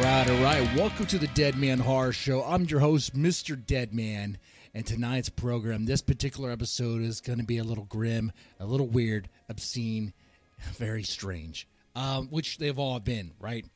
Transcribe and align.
right, 0.00 0.30
all 0.30 0.42
right. 0.42 0.76
Welcome 0.76 1.06
to 1.06 1.18
the 1.18 1.26
Dead 1.28 1.56
Man 1.56 1.78
Horror 1.78 2.12
Show. 2.12 2.42
I'm 2.42 2.64
your 2.64 2.80
host, 2.80 3.14
Mr. 3.14 3.54
Dead 3.66 3.92
Man. 3.92 4.38
And 4.72 4.86
tonight's 4.86 5.28
program, 5.28 5.84
this 5.84 6.00
particular 6.00 6.50
episode 6.50 7.02
is 7.02 7.20
going 7.20 7.38
to 7.38 7.44
be 7.44 7.58
a 7.58 7.64
little 7.64 7.84
grim, 7.84 8.32
a 8.58 8.64
little 8.64 8.86
weird, 8.86 9.28
obscene, 9.48 10.12
very 10.76 11.02
strange, 11.02 11.68
um, 11.96 12.28
which 12.28 12.58
they've 12.58 12.78
all 12.78 13.00
been, 13.00 13.32
right? 13.40 13.66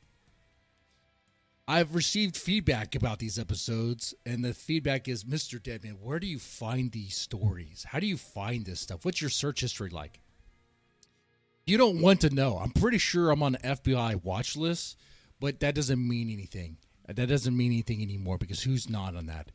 I've 1.67 1.95
received 1.95 2.37
feedback 2.37 2.95
about 2.95 3.19
these 3.19 3.37
episodes, 3.37 4.13
and 4.25 4.43
the 4.43 4.53
feedback 4.53 5.07
is 5.07 5.25
Mr. 5.25 5.61
Deadman, 5.61 5.97
where 6.01 6.19
do 6.19 6.27
you 6.27 6.39
find 6.39 6.91
these 6.91 7.17
stories? 7.17 7.85
How 7.89 7.99
do 7.99 8.07
you 8.07 8.17
find 8.17 8.65
this 8.65 8.79
stuff? 8.79 9.03
What's 9.03 9.21
your 9.21 9.29
search 9.29 9.61
history 9.61 9.89
like? 9.89 10.21
You 11.65 11.77
don't 11.77 12.01
want 12.01 12.21
to 12.21 12.33
know. 12.33 12.57
I'm 12.57 12.71
pretty 12.71 12.99
sure 12.99 13.31
I'm 13.31 13.43
on 13.43 13.53
the 13.53 13.59
FBI 13.59 14.23
watch 14.23 14.55
list, 14.55 14.97
but 15.39 15.59
that 15.59 15.75
doesn't 15.75 16.05
mean 16.05 16.29
anything. 16.29 16.77
That 17.07 17.27
doesn't 17.27 17.55
mean 17.55 17.71
anything 17.71 18.01
anymore 18.01 18.37
because 18.37 18.63
who's 18.63 18.89
not 18.89 19.15
on 19.15 19.27
that? 19.27 19.51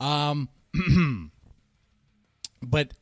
Um, 0.00 0.48
but 2.62 2.92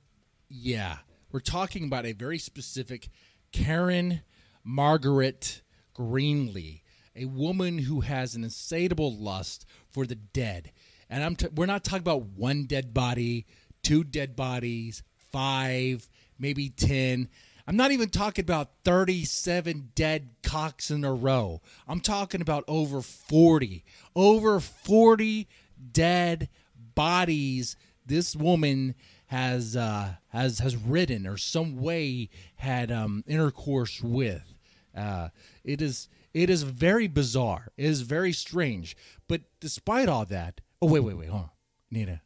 yeah, 0.48 0.98
we're 1.30 1.40
talking 1.40 1.84
about 1.84 2.06
a 2.06 2.12
very 2.12 2.38
specific 2.38 3.08
Karen 3.52 4.22
Margaret 4.64 5.62
Greenlee, 5.94 6.82
a 7.14 7.26
woman 7.26 7.78
who 7.78 8.00
has 8.00 8.34
an 8.34 8.44
insatiable 8.44 9.14
lust 9.16 9.66
for 9.88 10.06
the 10.06 10.14
dead. 10.14 10.72
And 11.08 11.22
I'm 11.22 11.36
t- 11.36 11.48
we're 11.54 11.66
not 11.66 11.84
talking 11.84 12.00
about 12.00 12.26
one 12.26 12.64
dead 12.64 12.94
body, 12.94 13.46
two 13.82 14.04
dead 14.04 14.36
bodies, 14.36 15.02
five, 15.32 16.08
maybe 16.38 16.68
10. 16.70 17.28
I'm 17.66 17.76
not 17.76 17.92
even 17.92 18.08
talking 18.08 18.44
about 18.44 18.70
37 18.84 19.90
dead 19.94 20.30
cocks 20.42 20.90
in 20.90 21.04
a 21.04 21.12
row. 21.12 21.60
I'm 21.86 22.00
talking 22.00 22.40
about 22.40 22.64
over 22.66 23.02
40. 23.02 23.84
Over 24.14 24.60
40 24.60 25.48
dead 25.92 26.48
bodies 26.94 27.76
this 28.06 28.34
woman 28.34 28.94
has 29.26 29.76
uh, 29.76 30.14
has 30.28 30.58
has 30.58 30.76
ridden 30.76 31.26
or 31.26 31.36
some 31.36 31.80
way 31.80 32.28
had 32.56 32.90
um, 32.90 33.22
intercourse 33.26 34.02
with. 34.02 34.54
Uh, 34.96 35.28
it 35.62 35.80
is 35.80 36.08
it 36.34 36.50
is 36.50 36.64
very 36.64 37.06
bizarre. 37.06 37.68
It 37.76 37.86
is 37.86 38.00
very 38.00 38.32
strange. 38.32 38.96
But 39.28 39.42
despite 39.60 40.08
all 40.08 40.24
that, 40.26 40.60
oh 40.82 40.88
wait 40.88 41.00
wait 41.00 41.16
wait, 41.16 41.28
hold 41.28 41.44
on, 41.44 41.50
need 41.90 42.08
a 42.08 42.20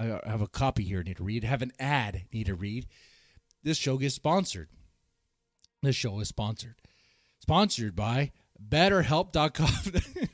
I 0.00 0.20
have 0.28 0.42
a 0.42 0.48
copy 0.48 0.82
here. 0.82 1.02
Need 1.04 1.18
to 1.18 1.24
read. 1.24 1.44
I 1.44 1.48
have 1.48 1.62
an 1.62 1.72
ad. 1.78 2.24
Need 2.32 2.46
to 2.46 2.54
read. 2.54 2.86
This 3.64 3.78
show 3.78 3.96
gets 3.96 4.14
sponsored. 4.14 4.68
This 5.82 5.96
show 5.96 6.20
is 6.20 6.28
sponsored. 6.28 6.76
Sponsored 7.40 7.96
by 7.96 8.32
BetterHelp.com. 8.62 9.92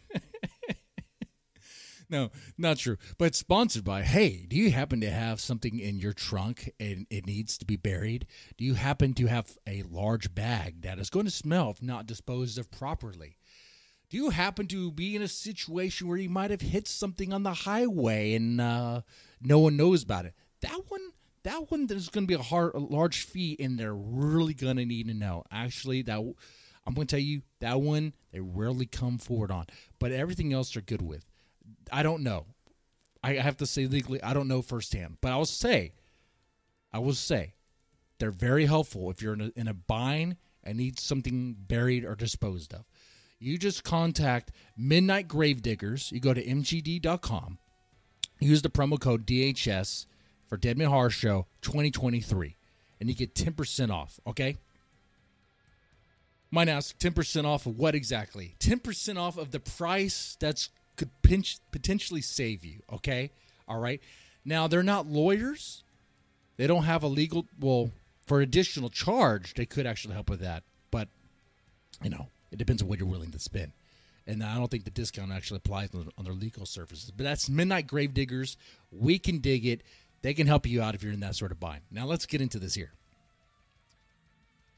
no, 2.11 2.31
not 2.59 2.79
true. 2.79 2.97
But 3.19 3.37
sponsored 3.37 3.85
by, 3.85 4.03
hey, 4.03 4.47
do 4.49 4.57
you 4.57 4.73
happen 4.73 5.01
to 5.01 5.11
have 5.11 5.41
something 5.41 5.79
in 5.79 6.01
your 6.01 6.13
trunk 6.13 6.73
and 6.81 7.07
it 7.09 7.25
needs 7.25 7.57
to 7.59 7.65
be 7.65 7.77
buried? 7.77 8.27
Do 8.59 8.65
you 8.65 8.75
happen 8.75 9.15
to 9.15 9.27
have 9.27 9.57
a 9.65 9.85
large 9.85 10.35
bag 10.35 10.83
that 10.83 10.99
is 10.99 11.09
going 11.09 11.27
to 11.27 11.31
smell 11.31 11.71
if 11.71 11.81
not 11.81 12.07
disposed 12.07 12.59
of 12.59 12.71
properly? 12.73 13.37
Do 14.09 14.17
you 14.17 14.31
happen 14.31 14.67
to 14.67 14.91
be 14.91 15.15
in 15.15 15.23
a 15.23 15.29
situation 15.29 16.09
where 16.09 16.19
you 16.19 16.29
might 16.29 16.51
have 16.51 16.63
hit 16.63 16.89
something 16.89 17.33
on 17.33 17.45
the 17.45 17.55
highway 17.55 18.35
and 18.35 18.61
uh, 18.61 19.03
no 19.41 19.61
one 19.61 19.77
knows 19.77 20.03
about 20.03 20.25
it? 20.25 20.35
That 20.63 20.81
one, 20.89 21.13
that 21.45 21.71
one, 21.71 21.87
there's 21.87 22.09
going 22.09 22.25
to 22.25 22.29
be 22.29 22.35
a, 22.35 22.43
hard, 22.43 22.75
a 22.75 22.79
large 22.79 23.25
fee, 23.25 23.57
and 23.59 23.79
they're 23.79 23.95
really 23.95 24.55
going 24.55 24.77
to 24.77 24.85
need 24.85 25.09
to 25.09 25.15
know. 25.15 25.45
Actually, 25.51 26.03
that 26.03 26.19
I'm 26.19 26.95
going 26.95 27.07
to 27.07 27.17
tell 27.17 27.23
you 27.23 27.43
that 27.61 27.81
one 27.81 28.15
they 28.33 28.41
rarely 28.41 28.87
come 28.87 29.19
forward 29.19 29.51
on, 29.51 29.67
but 29.99 30.13
everything 30.13 30.53
else 30.53 30.73
they're 30.73 30.83
good 30.83 31.03
with. 31.03 31.25
I 31.93 32.03
don't 32.03 32.23
know. 32.23 32.47
I 33.23 33.35
have 33.35 33.57
to 33.59 33.67
say 33.67 33.87
legally, 33.87 34.23
I 34.23 34.33
don't 34.33 34.49
know 34.49 34.63
firsthand, 34.63 35.19
but 35.21 35.33
I 35.33 35.37
will 35.37 35.45
say, 35.45 35.93
I 36.93 36.99
will 36.99 37.15
say, 37.15 37.55
they're 38.19 38.31
very 38.31 38.67
helpful 38.67 39.11
if 39.11 39.23
you're 39.23 39.35
in 39.35 39.41
a, 39.41 39.53
in 39.57 39.69
a 39.69 39.75
bind 39.75 40.37
and 40.63 40.79
need 40.79 40.99
something 40.99 41.57
buried 41.59 42.05
or 42.05 42.15
disposed 42.15 42.75
of. 42.75 42.85
You 43.39 43.57
just 43.57 43.85
contact 43.85 44.53
Midnight 44.77 45.27
Gravediggers. 45.27 46.13
You 46.13 46.21
go 46.21 46.35
to 46.35 46.45
mgd.com, 46.45 47.59
use 48.39 48.63
the 48.63 48.69
promo 48.69 49.01
code 49.01 49.27
DHS 49.27 50.07
for 50.51 50.57
Deadman 50.57 50.89
Horror 50.89 51.11
Show 51.11 51.47
2023, 51.63 52.57
and 52.99 53.09
you 53.09 53.15
get 53.15 53.35
10% 53.35 53.91
off. 53.91 54.21
Okay. 54.27 54.57
Might 56.51 56.69
ask 56.69 56.99
10% 56.99 57.45
off 57.45 57.65
of 57.67 57.79
what 57.79 57.95
exactly? 57.95 58.57
10% 58.59 59.17
off 59.17 59.39
of 59.39 59.53
the 59.53 59.61
price 59.61 60.37
that's 60.41 60.69
could 60.97 61.11
pinch, 61.23 61.59
potentially 61.71 62.21
save 62.21 62.65
you. 62.65 62.81
Okay. 62.93 63.31
All 63.69 63.79
right. 63.79 64.03
Now, 64.45 64.67
they're 64.67 64.83
not 64.83 65.07
lawyers. 65.07 65.85
They 66.57 66.67
don't 66.67 66.83
have 66.83 67.05
a 67.05 67.09
legal, 67.09 67.47
well, 67.59 67.93
for 68.27 68.41
additional 68.41 68.91
charge, 68.91 69.55
they 69.55 69.65
could 69.65 69.87
actually 69.87 70.15
help 70.15 70.29
with 70.29 70.41
that. 70.41 70.65
But, 70.91 71.09
you 72.03 72.11
know, 72.11 72.27
it 72.51 72.57
depends 72.57 72.83
on 72.83 72.89
what 72.89 72.99
you're 72.99 73.09
willing 73.09 73.31
to 73.31 73.39
spend. 73.39 73.71
And 74.27 74.43
I 74.43 74.57
don't 74.57 74.71
think 74.71 74.85
the 74.85 74.91
discount 74.91 75.33
actually 75.33 75.59
applies 75.59 75.91
on, 75.95 76.11
on 76.19 76.25
their 76.25 76.35
legal 76.35 76.67
services. 76.67 77.13
But 77.17 77.25
that's 77.25 77.49
Midnight 77.49 77.87
Gravediggers. 77.87 78.57
We 78.91 79.19
can 79.21 79.39
dig 79.39 79.65
it. 79.65 79.83
They 80.23 80.35
can 80.35 80.47
help 80.47 80.67
you 80.67 80.83
out 80.83 80.95
if 80.95 81.03
you're 81.03 81.13
in 81.13 81.21
that 81.21 81.37
sort 81.37 81.53
of 81.53 81.61
bind. 81.61 81.83
Now, 81.91 82.07
let's 82.07 82.27
get 82.27 82.41
into 82.41 82.59
this 82.59 82.75
here. 82.75 82.93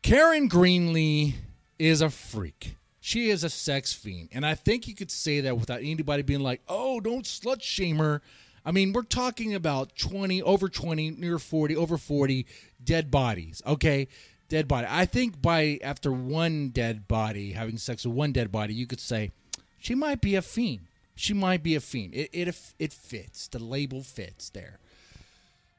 Karen 0.03 0.49
Greenlee 0.49 1.35
is 1.79 2.01
a 2.01 2.11
freak. 2.11 2.77
She 3.01 3.31
is 3.31 3.43
a 3.43 3.51
sex 3.51 3.93
fiend. 3.93 4.29
And 4.33 4.47
I 4.47 4.55
think 4.55 4.87
you 4.87 4.95
could 4.95 5.11
say 5.11 5.41
that 5.41 5.59
without 5.59 5.81
anybody 5.81 6.23
being 6.23 6.41
like, 6.41 6.63
oh, 6.69 7.01
don't 7.01 7.25
slut 7.25 7.63
shame 7.63 7.97
her. 7.97 8.23
I 8.65 8.71
mean, 8.71 8.93
we're 8.93 9.03
talking 9.03 9.55
about 9.55 9.97
20, 9.97 10.41
over 10.43 10.69
20, 10.69 11.11
near 11.13 11.39
40, 11.41 11.77
over 11.77 11.99
40 11.99 12.47
dead 12.83 13.11
bodies. 13.11 13.61
Okay. 13.67 14.07
Dead 14.49 14.69
body. 14.69 14.87
I 14.89 15.07
think 15.07 15.43
by 15.43 15.81
after 15.83 16.13
one 16.13 16.69
dead 16.69 17.09
body, 17.09 17.53
having 17.53 17.79
sex 17.79 18.07
with 18.07 18.15
one 18.15 18.33
dead 18.33 18.53
body, 18.53 18.75
you 18.75 18.87
could 18.87 19.01
say 19.01 19.33
she 19.79 19.95
might 19.95 20.21
be 20.21 20.37
a 20.37 20.43
fiend. 20.43 20.87
She 21.15 21.35
might 21.35 21.63
be 21.63 21.75
a 21.75 21.81
fiend. 21.81 22.15
It, 22.15 22.31
it, 22.33 22.55
it 22.79 22.93
fits. 22.93 23.49
The 23.49 23.59
label 23.59 24.03
fits 24.03 24.51
there. 24.51 24.79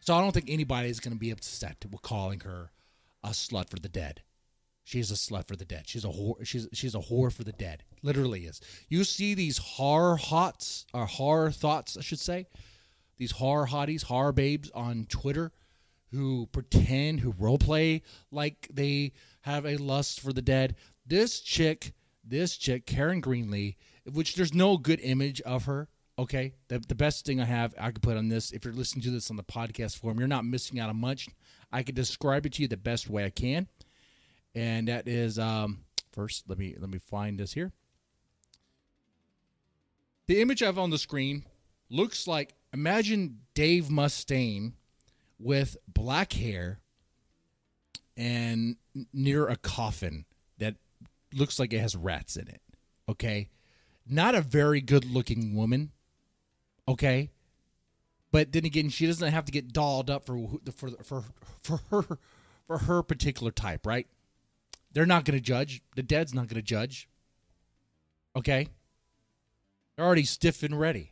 So 0.04 0.14
I 0.14 0.20
don't 0.20 0.34
think 0.34 0.50
anybody 0.50 0.90
is 0.90 1.00
going 1.00 1.14
to 1.14 1.20
be 1.20 1.32
upset 1.32 1.86
with 1.90 2.02
calling 2.02 2.42
her 2.42 2.72
a 3.24 3.30
slut 3.30 3.70
for 3.70 3.78
the 3.78 3.88
dead. 3.88 4.22
She's 4.84 5.12
a 5.12 5.14
slut 5.14 5.48
for 5.48 5.56
the 5.56 5.64
dead. 5.64 5.84
She's 5.88 6.04
a 6.04 6.10
whore. 6.10 6.46
She's 6.46 6.68
she's 6.74 6.94
a 6.94 7.00
whore 7.00 7.32
for 7.32 7.46
the 7.46 7.54
dead. 7.54 7.86
Literally 8.02 8.42
is. 8.42 8.60
You 8.90 9.06
see 9.06 9.34
these 9.34 9.58
horror 9.60 10.18
hots 10.18 10.86
or 10.94 11.06
horror 11.06 11.52
thoughts, 11.52 11.96
I 11.96 12.02
should 12.02 12.20
say, 12.20 12.48
these 13.16 13.32
horror 13.32 13.66
hotties, 13.66 14.04
horror 14.04 14.34
babes 14.34 14.70
on 14.72 15.06
Twitter, 15.06 15.54
who 16.12 16.48
pretend, 16.48 17.22
who 17.22 17.34
role 17.40 17.58
play 17.58 18.02
like 18.30 18.68
they 18.74 19.14
have 19.44 19.66
a 19.66 19.78
lust 19.78 20.20
for 20.20 20.34
the 20.34 20.42
dead. 20.42 20.76
This 21.06 21.40
chick, 21.40 21.94
this 22.26 22.58
chick, 22.58 22.86
Karen 22.86 23.22
Greenlee, 23.22 23.78
which 24.12 24.36
there's 24.36 24.54
no 24.54 24.76
good 24.78 25.00
image 25.00 25.40
of 25.42 25.64
her. 25.64 25.88
Okay, 26.20 26.54
the 26.68 26.80
the 26.80 26.96
best 26.96 27.26
thing 27.26 27.42
I 27.42 27.46
have 27.46 27.74
I 27.80 27.92
could 27.92 28.04
put 28.04 28.18
on 28.18 28.30
this. 28.30 28.52
If 28.52 28.66
you're 28.66 28.74
listening 28.74 29.04
to 29.04 29.12
this 29.12 29.32
on 29.32 29.38
the 29.38 29.44
podcast 29.44 29.98
form, 29.98 30.20
you're 30.20 30.28
not 30.28 30.46
missing 30.46 30.80
out 30.80 30.90
on 30.90 30.98
much. 30.98 31.28
I 31.72 31.82
could 31.82 31.96
describe 31.96 32.46
it 32.46 32.54
to 32.54 32.62
you 32.62 32.68
the 32.68 32.78
best 32.78 33.10
way 33.10 33.26
I 33.26 33.32
can 33.32 33.68
and 34.56 34.88
that 34.88 35.08
is 35.08 35.40
um, 35.40 35.80
first. 36.12 36.46
Let 36.48 36.58
me 36.58 36.76
let 36.78 36.90
me 36.90 37.00
find 37.00 37.40
this 37.40 37.54
here. 37.54 37.72
The 40.28 40.42
image 40.42 40.64
I 40.64 40.68
have 40.68 40.80
on 40.80 40.90
the 40.90 40.98
screen 40.98 41.46
looks 41.90 42.28
like 42.28 42.54
imagine 42.72 43.40
Dave 43.54 43.86
Mustaine 43.86 44.74
with 45.40 45.78
black 45.88 46.34
hair 46.34 46.80
and 48.16 48.78
near 49.12 49.48
a 49.48 49.56
coffin 49.56 50.26
that 50.60 50.76
looks 51.34 51.60
like 51.60 51.74
it 51.74 51.80
has 51.80 51.96
rats 51.96 52.38
in 52.38 52.48
it. 52.48 52.62
Okay, 53.10 53.50
not 54.08 54.36
a 54.36 54.42
very 54.42 54.82
good 54.82 55.06
looking 55.06 55.56
woman. 55.56 55.92
Okay, 56.88 57.32
but 58.32 58.52
then 58.52 58.66
again, 58.66 58.90
she 58.90 59.06
doesn't 59.06 59.32
have 59.32 59.46
to 59.46 59.52
get 59.52 59.72
dolled 59.72 60.10
up 60.10 60.26
for 60.26 60.50
for 60.76 60.90
for 61.04 61.24
for 61.62 61.78
her 61.92 62.18
for 62.68 62.78
her 62.80 63.04
particular 63.04 63.52
type, 63.52 63.86
right? 63.86 64.08
They're 64.92 65.06
not 65.06 65.26
going 65.26 65.38
to 65.38 65.44
judge. 65.44 65.82
The 65.96 66.04
dead's 66.04 66.34
not 66.34 66.48
going 66.48 66.62
to 66.62 66.62
judge. 66.62 67.08
Okay? 68.36 68.68
They're 69.96 70.06
already 70.06 70.24
stiff 70.24 70.64
and 70.64 70.80
ready. 70.80 71.12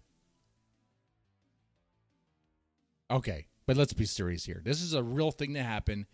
Okay, 3.09 3.47
but 3.65 3.75
let's 3.75 3.94
be 3.94 4.06
serious 4.06 4.45
here. 4.45 4.62
This 4.63 4.81
is 4.81 4.94
a 4.94 5.03
real 5.03 5.31
thing 5.31 5.53
that 5.53 5.63
happened. 5.63 6.06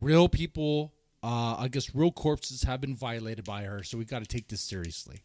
Real 0.00 0.28
people, 0.28 0.94
uh, 1.22 1.56
I 1.58 1.68
guess 1.68 1.94
real 1.94 2.10
corpses 2.10 2.62
have 2.62 2.80
been 2.80 2.96
violated 2.96 3.44
by 3.44 3.64
her, 3.64 3.82
so 3.82 3.98
we 3.98 4.06
got 4.06 4.20
to 4.20 4.26
take 4.26 4.48
this 4.48 4.62
seriously. 4.62 5.20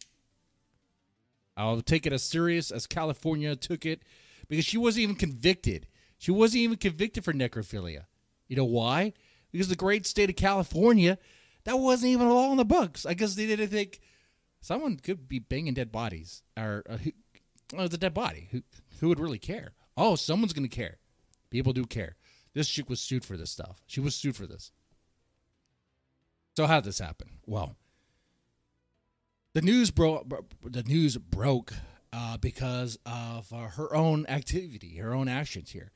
I'll 1.57 1.81
take 1.81 2.05
it 2.05 2.13
as 2.13 2.23
serious 2.23 2.71
as 2.71 2.87
California 2.87 3.55
took 3.55 3.85
it 3.85 4.03
because 4.47 4.65
she 4.65 4.77
wasn't 4.77 5.03
even 5.03 5.15
convicted. 5.15 5.87
She 6.17 6.31
wasn't 6.31 6.61
even 6.61 6.77
convicted 6.77 7.23
for 7.23 7.33
necrophilia. 7.33 8.05
You 8.47 8.57
know 8.57 8.65
why? 8.65 9.13
Because 9.51 9.69
the 9.69 9.75
great 9.75 10.05
state 10.05 10.29
of 10.29 10.35
California 10.35 11.17
that 11.63 11.79
wasn't 11.79 12.11
even 12.11 12.27
all 12.27 12.51
in 12.51 12.57
the 12.57 12.65
books. 12.65 13.05
I 13.05 13.15
guess 13.15 13.35
they 13.35 13.47
didn't 13.47 13.69
think 13.69 13.99
Someone 14.65 14.97
could 14.97 15.27
be 15.27 15.37
banging 15.37 15.75
dead 15.75 15.91
bodies, 15.91 16.41
or 16.57 16.81
uh, 16.89 16.97
who, 16.97 17.11
a 17.77 17.87
dead 17.87 18.15
body. 18.15 18.47
Who 18.49 18.63
who 18.99 19.09
would 19.09 19.19
really 19.19 19.37
care? 19.37 19.73
Oh, 19.95 20.15
someone's 20.15 20.53
gonna 20.53 20.67
care. 20.69 20.97
People 21.51 21.71
do 21.71 21.85
care. 21.85 22.15
This 22.55 22.67
chick 22.67 22.89
was 22.89 22.99
sued 22.99 23.23
for 23.23 23.37
this 23.37 23.51
stuff. 23.51 23.83
She 23.85 23.99
was 23.99 24.15
sued 24.15 24.35
for 24.35 24.47
this. 24.47 24.71
So 26.57 26.65
how 26.65 26.79
did 26.79 26.85
this 26.85 26.97
happen? 26.97 27.29
Well, 27.45 27.75
the 29.55 29.61
news 29.61 29.89
broke. 29.89 30.27
The 30.63 30.83
news 30.83 31.17
broke 31.17 31.73
uh, 32.11 32.37
because 32.37 32.99
of 33.05 33.51
uh, 33.51 33.69
her 33.69 33.95
own 33.95 34.25
activity, 34.27 34.97
her 34.97 35.13
own 35.13 35.29
actions 35.29 35.71
here. 35.71 35.91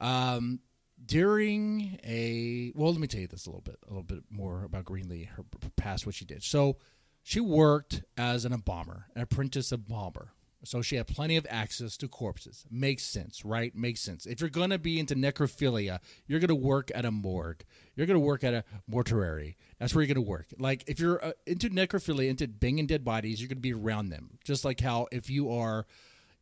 Um, 0.00 0.60
during 1.04 1.98
a 2.04 2.72
well, 2.74 2.92
let 2.92 3.00
me 3.00 3.06
tell 3.06 3.22
you 3.22 3.26
this 3.26 3.46
a 3.46 3.48
little 3.48 3.62
bit, 3.62 3.78
a 3.86 3.88
little 3.88 4.04
bit 4.04 4.24
more 4.30 4.64
about 4.64 4.84
Greenlee, 4.84 5.28
her 5.28 5.44
past, 5.76 6.04
what 6.04 6.14
she 6.14 6.26
did. 6.26 6.42
So, 6.44 6.76
she 7.22 7.40
worked 7.40 8.02
as 8.18 8.44
an 8.44 8.52
embalmer, 8.52 9.06
an 9.14 9.22
apprentice 9.22 9.72
embalmer. 9.72 10.33
So 10.64 10.82
she 10.82 10.96
had 10.96 11.06
plenty 11.06 11.36
of 11.36 11.46
access 11.48 11.96
to 11.98 12.08
corpses. 12.08 12.64
Makes 12.70 13.04
sense, 13.04 13.44
right? 13.44 13.74
Makes 13.74 14.00
sense. 14.00 14.26
If 14.26 14.40
you're 14.40 14.50
going 14.50 14.70
to 14.70 14.78
be 14.78 14.98
into 14.98 15.14
necrophilia, 15.14 15.98
you're 16.26 16.40
going 16.40 16.48
to 16.48 16.54
work 16.54 16.90
at 16.94 17.04
a 17.04 17.10
morgue. 17.10 17.64
You're 17.94 18.06
going 18.06 18.18
to 18.18 18.26
work 18.26 18.42
at 18.44 18.54
a 18.54 18.64
mortuary. 18.86 19.56
That's 19.78 19.94
where 19.94 20.02
you're 20.02 20.14
going 20.14 20.24
to 20.24 20.30
work. 20.30 20.46
Like 20.58 20.84
if 20.86 20.98
you're 20.98 21.24
uh, 21.24 21.32
into 21.46 21.70
necrophilia, 21.70 22.28
into 22.28 22.48
banging 22.48 22.86
dead 22.86 23.04
bodies, 23.04 23.40
you're 23.40 23.48
going 23.48 23.58
to 23.58 23.62
be 23.62 23.74
around 23.74 24.08
them. 24.08 24.38
Just 24.44 24.64
like 24.64 24.80
how 24.80 25.06
if 25.12 25.30
you 25.30 25.52
are 25.52 25.86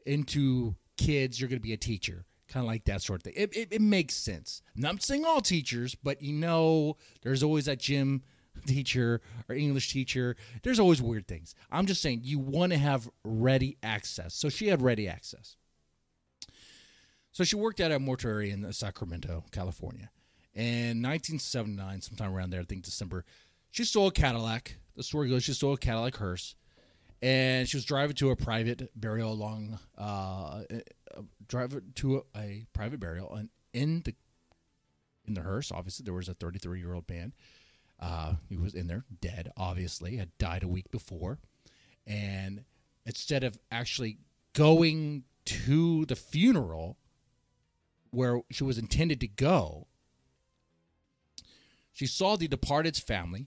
into 0.07 0.77
kids, 0.97 1.41
you're 1.41 1.49
going 1.49 1.61
to 1.61 1.63
be 1.63 1.73
a 1.73 1.79
teacher. 1.79 2.25
Kind 2.49 2.65
of 2.65 2.69
like 2.69 2.85
that 2.85 3.03
sort 3.03 3.21
of 3.21 3.25
thing. 3.25 3.35
It, 3.37 3.57
it, 3.57 3.69
it 3.73 3.81
makes 3.81 4.15
sense. 4.15 4.63
Not 4.77 5.03
saying 5.03 5.25
all 5.25 5.41
teachers, 5.41 5.95
but 5.95 6.21
you 6.23 6.35
know, 6.35 6.97
there's 7.23 7.43
always 7.43 7.65
that 7.65 7.79
gym 7.79 8.23
teacher 8.67 9.21
or 9.49 9.55
English 9.55 9.93
teacher. 9.93 10.37
There's 10.63 10.81
always 10.81 11.03
weird 11.03 11.27
things. 11.27 11.55
I'm 11.71 11.87
just 11.87 12.03
saying 12.03 12.21
you 12.25 12.39
want 12.39 12.73
to 12.73 12.79
have 12.79 13.09
ready 13.25 13.77
access. 13.83 14.35
So 14.35 14.49
she 14.49 14.69
had 14.69 14.83
ready 14.83 15.09
access. 15.09 15.57
So 17.33 17.45
she 17.45 17.57
worked 17.57 17.81
at 17.81 17.91
a 17.91 17.99
mortuary 17.99 18.51
in 18.51 18.71
Sacramento, 18.73 19.45
California. 19.53 20.11
In 20.55 21.01
1979, 21.03 22.03
sometime 22.03 22.35
around 22.35 22.51
there, 22.51 22.61
I 22.61 22.65
think 22.65 22.83
December, 22.83 23.25
she 23.71 23.85
stole 23.85 24.09
a 24.09 24.13
Cadillac. 24.13 24.77
The 24.97 25.03
story 25.03 25.31
goes 25.31 25.43
she 25.43 25.55
stole 25.55 25.73
a 25.73 25.79
Cadillac 25.79 26.17
hearse, 26.17 26.57
and 27.23 27.67
she 27.67 27.79
was 27.79 27.87
driving 27.87 28.17
to 28.17 28.31
a 28.31 28.37
private 28.37 28.91
burial 28.95 29.33
along, 29.33 29.79
uh, 29.97 30.63
uh 30.71 31.23
driving 31.49 31.93
to 31.95 32.17
a, 32.17 32.39
a 32.39 32.67
private 32.75 33.01
burial, 33.01 33.33
and 33.35 33.49
in 33.73 34.03
the 34.03 34.15
in 35.27 35.33
the 35.33 35.41
hearse, 35.41 35.73
obviously 35.73 36.05
there 36.05 36.13
was 36.13 36.29
a 36.29 36.35
33 36.35 36.81
year 36.81 36.93
old 36.93 37.09
man 37.09 37.33
uh, 38.03 38.35
he 38.49 38.57
was 38.57 38.75
in 38.75 38.89
there, 38.89 39.05
dead, 39.21 39.53
obviously, 39.57 40.17
had 40.17 40.37
died 40.37 40.65
a 40.65 40.69
week 40.69 40.91
before. 40.91 41.39
And 42.05 42.65
instead 43.07 43.45
of 43.45 43.59
actually 43.71 44.19
going 44.55 45.23
to 45.45 46.05
the 46.07 46.17
funeral 46.17 46.99
where 48.11 48.41
she 48.51 48.65
was 48.65 48.77
intended 48.77 49.21
to 49.21 49.29
go, 49.29 49.87
she 51.93 52.07
saw 52.07 52.37
the 52.37 52.49
departed's 52.49 52.99
family 52.99 53.47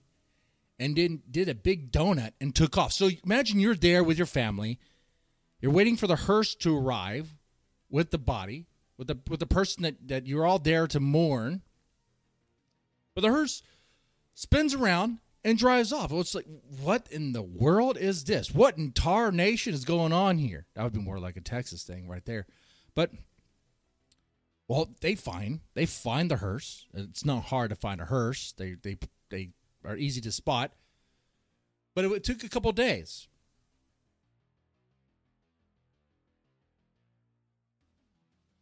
and 0.78 0.96
then 0.96 1.22
did 1.30 1.50
a 1.50 1.54
big 1.54 1.92
donut 1.92 2.32
and 2.40 2.54
took 2.54 2.78
off. 2.78 2.92
So 2.92 3.10
imagine 3.24 3.60
you're 3.60 3.74
there 3.74 4.02
with 4.02 4.16
your 4.16 4.26
family. 4.26 4.78
You're 5.60 5.72
waiting 5.72 5.96
for 5.96 6.06
the 6.06 6.16
hearse 6.16 6.54
to 6.56 6.76
arrive 6.76 7.34
with 7.90 8.10
the 8.10 8.18
body, 8.18 8.66
with 8.96 9.08
the 9.08 9.18
with 9.28 9.40
the 9.40 9.46
person 9.46 9.82
that, 9.82 10.08
that 10.08 10.26
you're 10.26 10.46
all 10.46 10.58
there 10.58 10.86
to 10.86 11.00
mourn. 11.00 11.62
But 13.14 13.22
the 13.22 13.30
hearse 13.30 13.62
spins 14.36 14.74
around 14.74 15.18
and 15.42 15.58
drives 15.58 15.92
off. 15.92 16.12
It's 16.12 16.34
like, 16.34 16.46
what 16.80 17.08
in 17.10 17.32
the 17.32 17.42
world 17.42 17.96
is 17.96 18.24
this? 18.24 18.54
What 18.54 18.76
entire 18.76 19.32
nation 19.32 19.74
is 19.74 19.84
going 19.84 20.12
on 20.12 20.38
here? 20.38 20.66
That 20.74 20.84
would 20.84 20.92
be 20.92 21.00
more 21.00 21.18
like 21.18 21.36
a 21.36 21.40
Texas 21.40 21.82
thing 21.82 22.06
right 22.06 22.24
there. 22.24 22.46
But 22.94 23.10
well, 24.68 24.90
they 25.00 25.14
find 25.14 25.60
they 25.74 25.86
find 25.86 26.30
the 26.30 26.36
hearse. 26.36 26.86
It's 26.94 27.24
not 27.24 27.44
hard 27.44 27.70
to 27.70 27.76
find 27.76 28.00
a 28.00 28.04
hearse. 28.04 28.52
They 28.52 28.74
they 28.74 28.98
they 29.30 29.50
are 29.84 29.96
easy 29.96 30.20
to 30.20 30.32
spot. 30.32 30.72
But 31.94 32.04
it, 32.04 32.12
it 32.12 32.24
took 32.24 32.44
a 32.44 32.48
couple 32.48 32.70
days. 32.72 33.26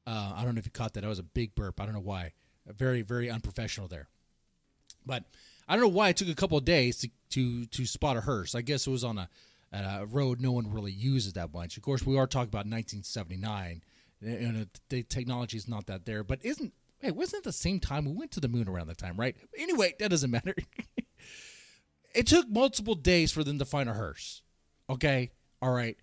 Uh, 0.07 0.35
I 0.37 0.45
don't 0.45 0.55
know 0.55 0.59
if 0.59 0.67
you 0.67 0.71
caught 0.71 0.93
that. 0.95 1.01
That 1.01 1.09
was 1.09 1.19
a 1.19 1.25
big 1.25 1.55
burp. 1.55 1.81
I 1.81 1.85
don't 1.85 1.95
know 1.95 2.01
why. 2.01 2.33
Very 2.67 3.03
very 3.03 3.29
unprofessional 3.29 3.89
there. 3.89 4.09
But 5.07 5.25
I 5.69 5.75
don't 5.75 5.83
know 5.83 5.89
why 5.89 6.11
it 6.11 6.17
took 6.17 6.29
a 6.29 6.35
couple 6.35 6.59
of 6.59 6.65
days 6.65 6.99
to, 6.99 7.11
to, 7.31 7.67
to 7.67 7.87
spot 7.87 8.17
a 8.17 8.21
hearse. 8.21 8.55
I 8.55 8.63
guess 8.63 8.87
it 8.87 8.91
was 8.91 9.05
on 9.05 9.19
a, 9.19 9.29
a 9.73 10.07
road 10.07 10.41
no 10.41 10.53
one 10.53 10.71
really 10.71 10.93
uses 10.93 11.33
that 11.35 11.53
much. 11.53 11.77
Of 11.77 11.83
course, 11.83 12.05
we 12.05 12.19
are 12.19 12.27
talking 12.27 12.49
about 12.49 12.67
1979, 12.67 13.83
and 14.21 14.69
the 14.89 15.03
technology 15.03 15.57
is 15.57 15.69
not 15.69 15.87
that 15.87 16.05
there. 16.05 16.23
But 16.23 16.45
isn't 16.45 16.73
hey, 17.01 17.11
wasn't 17.11 17.41
it 17.41 17.45
the 17.45 17.53
same 17.53 17.81
time 17.81 18.05
we 18.07 18.13
went 18.13 18.31
to 18.33 18.41
the 18.41 18.49
moon 18.49 18.69
around 18.69 18.87
that 18.87 18.99
time, 18.99 19.17
right? 19.17 19.37
Anyway, 19.59 19.95
that 19.99 20.11
doesn't 20.11 20.31
matter. 20.31 20.55
it 22.15 22.27
took 22.27 22.49
multiple 22.49 22.95
days 22.95 23.31
for 23.31 23.45
them 23.45 23.59
to 23.59 23.65
find 23.65 23.89
a 23.91 23.95
hearse. 23.95 24.43
Okay, 24.89 25.31
all 25.61 25.73
right, 25.73 25.97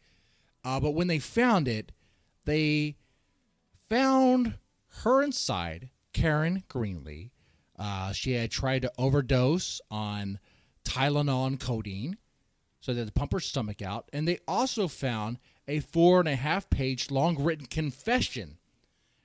uh, 0.63 0.79
but 0.79 0.91
when 0.91 1.07
they 1.07 1.19
found 1.19 1.67
it, 1.67 1.91
they 2.45 2.95
found 3.89 4.55
her 5.03 5.21
inside, 5.21 5.89
Karen 6.13 6.63
Greenlee 6.69 7.31
uh, 7.81 8.11
she 8.11 8.33
had 8.33 8.51
tried 8.51 8.83
to 8.83 8.91
overdose 8.99 9.81
on 9.89 10.37
Tylenol 10.85 11.47
and 11.47 11.59
codeine 11.59 12.15
so 12.79 12.93
that 12.93 13.05
to 13.07 13.11
pump 13.11 13.33
her 13.33 13.39
stomach 13.39 13.81
out. 13.81 14.07
And 14.13 14.27
they 14.27 14.37
also 14.47 14.87
found 14.87 15.39
a 15.67 15.79
four 15.79 16.19
and 16.19 16.29
a 16.29 16.35
half 16.35 16.69
page 16.69 17.09
long 17.09 17.43
written 17.43 17.65
confession, 17.65 18.59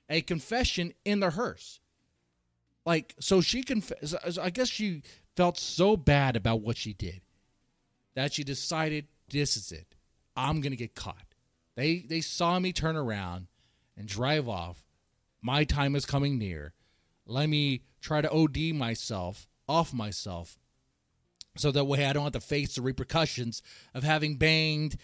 a 0.09 0.21
confession 0.21 0.93
in 1.05 1.19
the 1.19 1.29
hearse. 1.29 1.79
Like, 2.83 3.13
so 3.19 3.41
she 3.41 3.61
confessed, 3.61 4.15
I 4.41 4.49
guess 4.49 4.69
she 4.69 5.03
felt 5.35 5.59
so 5.59 5.95
bad 5.95 6.35
about 6.35 6.61
what 6.61 6.77
she 6.77 6.93
did 6.93 7.21
that 8.15 8.33
she 8.33 8.43
decided 8.43 9.05
this 9.29 9.55
is 9.55 9.71
it. 9.71 9.93
I'm 10.35 10.61
going 10.61 10.71
to 10.71 10.77
get 10.77 10.95
caught. 10.95 11.27
They, 11.75 11.99
they 11.99 12.21
saw 12.21 12.57
me 12.57 12.73
turn 12.73 12.95
around 12.95 13.47
and 13.95 14.07
drive 14.07 14.49
off. 14.49 14.83
My 15.43 15.63
time 15.63 15.95
is 15.95 16.07
coming 16.07 16.39
near. 16.39 16.73
Let 17.27 17.49
me 17.49 17.81
try 18.01 18.21
to 18.21 18.31
OD 18.31 18.73
myself, 18.73 19.47
off 19.67 19.93
myself, 19.93 20.57
so 21.57 21.71
that 21.71 21.85
way 21.85 22.05
I 22.05 22.13
don't 22.13 22.23
have 22.23 22.33
to 22.33 22.39
face 22.39 22.75
the 22.75 22.81
repercussions 22.81 23.61
of 23.93 24.03
having 24.03 24.37
banged. 24.37 24.97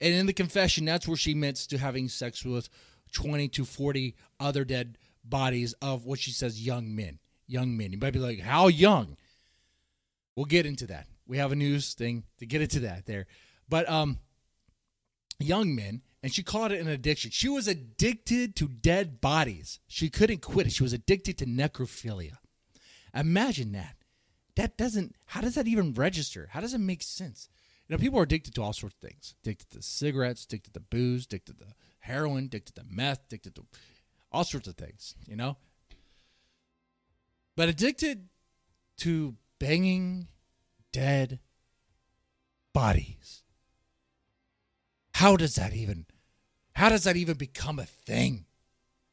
And 0.00 0.14
in 0.14 0.26
the 0.26 0.32
confession, 0.32 0.84
that's 0.84 1.08
where 1.08 1.16
she 1.16 1.32
admits 1.32 1.66
to 1.68 1.78
having 1.78 2.08
sex 2.08 2.44
with 2.44 2.68
20 3.12 3.48
to 3.48 3.64
40 3.64 4.14
other 4.38 4.64
dead 4.64 4.96
bodies 5.24 5.74
of 5.82 6.04
what 6.04 6.18
she 6.18 6.30
says 6.30 6.64
young 6.64 6.94
men. 6.94 7.18
Young 7.46 7.76
men. 7.76 7.92
You 7.92 7.98
might 7.98 8.12
be 8.12 8.18
like, 8.18 8.40
how 8.40 8.68
young? 8.68 9.16
We'll 10.36 10.46
get 10.46 10.66
into 10.66 10.86
that. 10.86 11.06
We 11.26 11.38
have 11.38 11.52
a 11.52 11.56
news 11.56 11.94
thing 11.94 12.24
to 12.38 12.46
get 12.46 12.62
into 12.62 12.80
that 12.80 13.06
there. 13.06 13.26
But 13.68 13.88
um 13.88 14.18
young 15.38 15.74
men 15.74 16.02
and 16.22 16.32
she 16.32 16.42
called 16.42 16.72
it 16.72 16.80
an 16.80 16.88
addiction. 16.88 17.30
She 17.30 17.48
was 17.48 17.68
addicted 17.68 18.56
to 18.56 18.68
dead 18.68 19.20
bodies. 19.20 19.78
She 19.86 20.10
couldn't 20.10 20.42
quit 20.42 20.66
it. 20.66 20.72
She 20.72 20.82
was 20.82 20.92
addicted 20.92 21.38
to 21.38 21.46
necrophilia. 21.46 22.38
Imagine 23.14 23.72
that. 23.72 23.96
That 24.56 24.76
doesn't, 24.76 25.14
how 25.26 25.40
does 25.40 25.54
that 25.54 25.68
even 25.68 25.94
register? 25.94 26.48
How 26.50 26.60
does 26.60 26.74
it 26.74 26.78
make 26.78 27.02
sense? 27.02 27.48
You 27.86 27.94
know, 27.96 28.00
people 28.00 28.18
are 28.18 28.24
addicted 28.24 28.54
to 28.56 28.62
all 28.62 28.72
sorts 28.72 28.96
of 28.96 29.08
things 29.08 29.34
addicted 29.42 29.70
to 29.70 29.82
cigarettes, 29.82 30.44
addicted 30.44 30.74
to 30.74 30.80
booze, 30.80 31.24
addicted 31.26 31.58
to 31.60 31.66
heroin, 32.00 32.44
addicted 32.46 32.74
to 32.74 32.82
meth, 32.88 33.24
addicted 33.26 33.54
to 33.54 33.64
all 34.32 34.44
sorts 34.44 34.68
of 34.68 34.76
things, 34.76 35.14
you 35.26 35.36
know? 35.36 35.56
But 37.56 37.68
addicted 37.68 38.28
to 38.98 39.36
banging 39.58 40.28
dead 40.92 41.38
bodies 42.72 43.42
how 45.18 45.36
does 45.36 45.56
that 45.56 45.74
even 45.74 46.06
how 46.74 46.88
does 46.88 47.02
that 47.02 47.16
even 47.16 47.36
become 47.36 47.80
a 47.80 47.84
thing? 47.84 48.44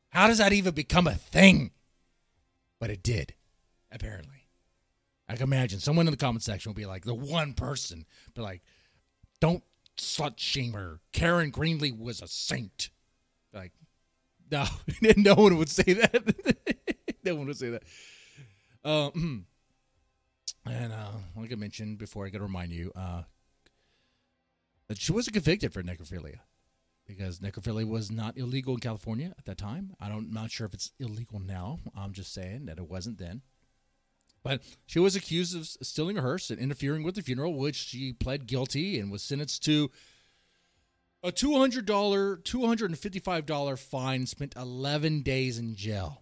How 0.10 0.28
does 0.28 0.38
that 0.38 0.54
even 0.54 0.76
become 0.76 1.08
a 1.08 1.16
thing? 1.16 1.72
But 2.80 2.92
it 2.92 3.02
did, 3.02 3.34
apparently. 3.92 4.48
I 5.28 5.34
can 5.34 5.42
imagine 5.42 5.80
someone 5.80 6.06
in 6.06 6.12
the 6.12 6.18
comment 6.18 6.44
section 6.44 6.70
will 6.70 6.76
be 6.76 6.86
like, 6.86 7.06
the 7.06 7.16
one 7.16 7.54
person, 7.54 8.06
be 8.36 8.42
like, 8.42 8.62
don't 9.42 9.64
slut 9.98 10.34
shame 10.38 10.74
her. 10.74 11.00
Karen 11.12 11.52
Greenlee 11.52 11.98
was 11.98 12.22
a 12.22 12.28
saint. 12.28 12.92
Like, 13.52 13.72
no, 14.52 14.66
no 15.18 15.34
one 15.34 15.58
would 15.58 15.70
say 15.70 15.94
that. 15.94 16.86
no 17.24 17.34
one 17.34 17.48
would 17.48 17.58
say 17.58 17.72
that. 17.72 17.84
Um, 18.84 19.48
and 20.68 20.94
uh, 20.94 21.14
like 21.36 21.52
I 21.52 21.56
mentioned 21.56 21.98
before, 21.98 22.28
I 22.28 22.30
got 22.30 22.38
to 22.38 22.44
remind 22.44 22.74
you, 22.74 22.92
uh, 22.96 23.24
she 24.94 25.12
wasn't 25.12 25.34
convicted 25.34 25.74
for 25.74 25.84
necrophilia 25.84 26.40
because 27.08 27.40
necrophilia 27.40 27.88
was 27.88 28.12
not 28.12 28.38
illegal 28.38 28.74
in 28.74 28.80
California 28.80 29.34
at 29.38 29.46
that 29.46 29.58
time. 29.58 29.96
I 30.00 30.10
don't, 30.10 30.28
I'm 30.28 30.34
not 30.34 30.52
sure 30.52 30.66
if 30.66 30.74
it's 30.74 30.92
illegal 31.00 31.40
now. 31.40 31.80
I'm 31.96 32.14
just 32.14 32.34
saying 32.34 32.66
that 32.66 32.78
it 32.78 32.90
wasn't 32.90 33.18
then. 33.18 33.42
But 34.44 34.62
she 34.86 35.00
was 35.00 35.16
accused 35.16 35.56
of 35.56 35.66
stealing 35.66 36.18
a 36.20 36.22
hearse 36.22 36.52
and 36.52 36.60
interfering 36.60 37.02
with 37.04 37.16
the 37.16 37.24
funeral, 37.24 37.56
which 37.56 37.76
she 37.76 38.14
pled 38.14 38.46
guilty 38.46 39.00
and 39.00 39.12
was 39.12 39.24
sentenced 39.24 39.64
to 39.66 39.90
a 41.24 41.32
$200, 41.32 41.84
$255 41.84 43.80
fine, 43.80 44.28
spent 44.28 44.54
11 44.56 45.24
days 45.24 45.58
in 45.58 45.76
jail. 45.76 46.22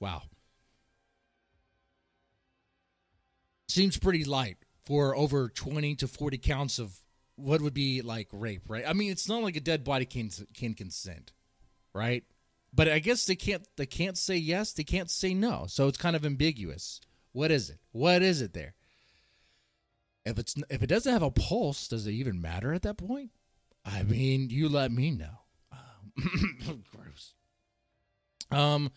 Wow. 0.00 0.22
Seems 3.72 3.96
pretty 3.96 4.24
light 4.24 4.58
for 4.84 5.16
over 5.16 5.48
20 5.48 5.94
to 5.96 6.06
40 6.06 6.36
counts 6.36 6.78
of 6.78 7.00
what 7.36 7.62
would 7.62 7.72
be 7.72 8.02
like 8.02 8.28
rape, 8.30 8.68
right? 8.68 8.84
I 8.86 8.92
mean, 8.92 9.10
it's 9.10 9.30
not 9.30 9.42
like 9.42 9.56
a 9.56 9.60
dead 9.60 9.82
body 9.82 10.04
can 10.04 10.28
can 10.52 10.74
consent, 10.74 11.32
right? 11.94 12.22
But 12.74 12.88
I 12.88 12.98
guess 12.98 13.24
they 13.24 13.34
can't 13.34 13.66
they 13.78 13.86
can't 13.86 14.18
say 14.18 14.36
yes, 14.36 14.74
they 14.74 14.84
can't 14.84 15.10
say 15.10 15.32
no. 15.32 15.64
So 15.68 15.88
it's 15.88 15.96
kind 15.96 16.14
of 16.14 16.26
ambiguous. 16.26 17.00
What 17.32 17.50
is 17.50 17.70
it? 17.70 17.78
What 17.92 18.20
is 18.20 18.42
it 18.42 18.52
there? 18.52 18.74
If 20.26 20.38
it's 20.38 20.54
if 20.68 20.82
it 20.82 20.88
doesn't 20.88 21.10
have 21.10 21.22
a 21.22 21.30
pulse, 21.30 21.88
does 21.88 22.06
it 22.06 22.12
even 22.12 22.42
matter 22.42 22.74
at 22.74 22.82
that 22.82 22.98
point? 22.98 23.30
I 23.86 24.02
mean, 24.02 24.50
you 24.50 24.68
let 24.68 24.92
me 24.92 25.12
know. 25.12 25.38
Um, 25.72 26.84
gross. 26.92 27.32
Um, 28.50 28.90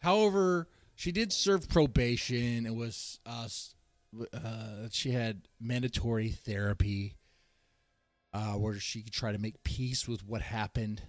however, 0.00 0.66
she 0.94 1.12
did 1.12 1.30
serve 1.30 1.68
probation. 1.68 2.64
It 2.64 2.74
was 2.74 3.20
uh, 3.26 3.48
uh 4.32 4.88
she 4.90 5.10
had 5.10 5.48
mandatory 5.60 6.30
therapy, 6.30 7.16
uh, 8.32 8.52
where 8.52 8.78
she 8.78 9.02
could 9.02 9.12
try 9.12 9.32
to 9.32 9.38
make 9.38 9.62
peace 9.62 10.06
with 10.08 10.24
what 10.26 10.42
happened. 10.42 11.02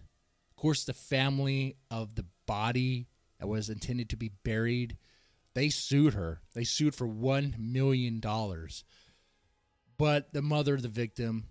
Of 0.52 0.56
course, 0.56 0.84
the 0.84 0.94
family 0.94 1.78
of 1.92 2.16
the 2.16 2.26
body 2.46 3.08
that 3.40 3.48
was 3.48 3.70
intended 3.70 4.10
to 4.10 4.16
be 4.16 4.32
buried, 4.44 4.98
they 5.54 5.70
sued 5.70 6.14
her. 6.14 6.42
They 6.54 6.64
sued 6.64 6.96
for 6.96 7.08
one 7.08 7.56
million 7.58 8.20
dollars 8.20 8.84
but 9.98 10.34
the 10.34 10.42
mother 10.42 10.76
of 10.76 10.82
the 10.82 10.88
victim, 10.90 11.46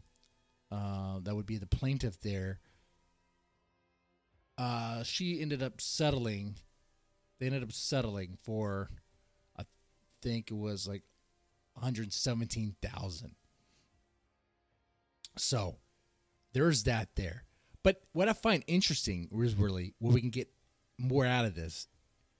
uh, 0.70 1.20
that 1.22 1.34
would 1.34 1.46
be 1.46 1.58
the 1.58 1.66
plaintiff 1.66 2.20
there, 2.20 2.60
uh, 4.58 5.02
she 5.02 5.40
ended 5.40 5.62
up 5.62 5.80
settling. 5.80 6.56
They 7.38 7.46
ended 7.46 7.62
up 7.62 7.72
settling 7.72 8.36
for, 8.42 8.90
I 9.58 9.64
think 10.20 10.50
it 10.50 10.56
was 10.56 10.86
like 10.86 11.02
one 11.74 11.84
hundred 11.84 12.12
seventeen 12.12 12.76
thousand. 12.82 13.34
So, 15.36 15.76
there's 16.52 16.84
that 16.84 17.08
there. 17.16 17.44
But 17.82 18.02
what 18.12 18.28
I 18.28 18.32
find 18.32 18.62
interesting 18.66 19.28
is 19.32 19.54
really 19.54 19.94
where 19.98 20.12
we 20.12 20.20
can 20.20 20.30
get 20.30 20.48
more 20.98 21.26
out 21.26 21.44
of 21.44 21.54
this, 21.54 21.88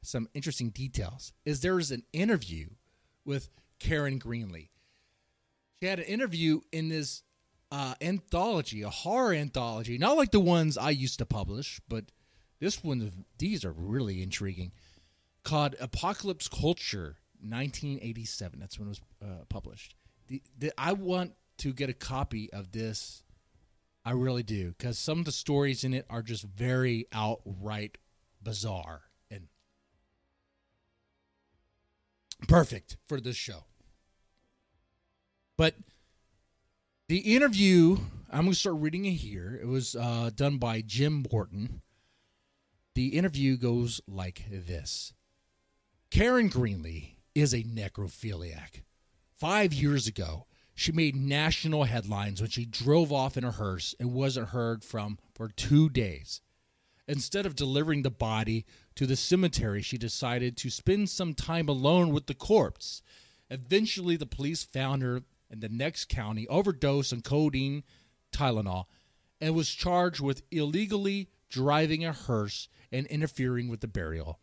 some 0.02 0.28
interesting 0.34 0.70
details, 0.70 1.32
is 1.44 1.60
there 1.60 1.78
is 1.78 1.90
an 1.90 2.04
interview 2.12 2.68
with 3.24 3.48
Karen 3.78 4.20
Greenlee. 4.20 4.68
She 5.80 5.86
had 5.86 5.98
an 5.98 6.04
interview 6.04 6.60
in 6.70 6.90
this 6.90 7.22
uh, 7.72 7.94
anthology, 8.00 8.82
a 8.82 8.90
horror 8.90 9.32
anthology, 9.32 9.98
not 9.98 10.16
like 10.16 10.30
the 10.30 10.38
ones 10.38 10.78
I 10.78 10.90
used 10.90 11.18
to 11.18 11.26
publish, 11.26 11.80
but 11.88 12.12
this 12.60 12.84
one, 12.84 13.24
these 13.38 13.64
are 13.64 13.72
really 13.72 14.22
intriguing, 14.22 14.70
called 15.42 15.74
Apocalypse 15.80 16.46
Culture, 16.46 17.16
1987. 17.42 18.58
That's 18.58 18.78
when 18.78 18.88
it 18.88 18.90
was 18.90 19.00
uh, 19.22 19.44
published. 19.49 19.94
The, 20.28 20.42
the, 20.58 20.72
I 20.78 20.92
want 20.92 21.32
to 21.58 21.72
get 21.72 21.90
a 21.90 21.94
copy 21.94 22.52
of 22.52 22.72
this. 22.72 23.22
I 24.04 24.12
really 24.12 24.42
do, 24.42 24.75
because 24.76 24.99
some 24.99 25.20
of 25.20 25.26
the 25.26 25.32
stories 25.32 25.84
in 25.84 25.94
it 25.94 26.06
are 26.11 26.22
just 26.22 26.42
very 26.42 27.06
outright 27.12 27.99
bizarre 28.42 29.02
and 29.30 29.46
perfect 32.49 32.96
for 33.06 33.20
this 33.20 33.37
show. 33.37 33.64
But 35.56 35.76
the 37.08 37.18
interview, 37.18 37.99
I'm 38.30 38.40
going 38.40 38.52
to 38.52 38.58
start 38.58 38.76
reading 38.78 39.04
it 39.04 39.12
here. 39.12 39.58
It 39.62 39.66
was 39.66 39.94
uh, 39.94 40.30
done 40.34 40.58
by 40.58 40.80
Jim 40.80 41.25
Morton. 41.30 41.82
The 42.94 43.08
interview 43.16 43.56
goes 43.56 44.00
like 44.08 44.46
this 44.50 45.12
Karen 46.11 46.50
Greenlee 46.50 47.14
is 47.34 47.52
a 47.52 47.62
necrophiliac. 47.62 48.82
Five 49.38 49.72
years 49.72 50.06
ago, 50.06 50.46
she 50.74 50.92
made 50.92 51.16
national 51.16 51.84
headlines 51.84 52.40
when 52.40 52.50
she 52.50 52.64
drove 52.64 53.12
off 53.12 53.36
in 53.36 53.44
a 53.44 53.50
hearse 53.50 53.94
and 54.00 54.12
wasn't 54.12 54.48
heard 54.48 54.84
from 54.84 55.18
for 55.34 55.48
two 55.48 55.88
days. 55.88 56.40
Instead 57.08 57.44
of 57.46 57.56
delivering 57.56 58.02
the 58.02 58.10
body 58.10 58.64
to 58.94 59.06
the 59.06 59.16
cemetery, 59.16 59.82
she 59.82 59.98
decided 59.98 60.56
to 60.56 60.70
spend 60.70 61.10
some 61.10 61.34
time 61.34 61.68
alone 61.68 62.12
with 62.12 62.26
the 62.26 62.34
corpse. 62.34 63.02
Eventually, 63.50 64.16
the 64.16 64.26
police 64.26 64.62
found 64.62 65.02
her 65.02 65.22
in 65.50 65.60
the 65.60 65.68
next 65.68 66.08
county 66.08 66.46
overdosed 66.48 67.12
on 67.12 67.20
codeine 67.20 67.82
Tylenol 68.32 68.86
and 69.40 69.54
was 69.54 69.68
charged 69.68 70.20
with 70.20 70.42
illegally 70.50 71.28
driving 71.50 72.04
a 72.04 72.12
hearse 72.12 72.68
and 72.90 73.06
interfering 73.08 73.68
with 73.68 73.80
the 73.80 73.88
burial. 73.88 74.38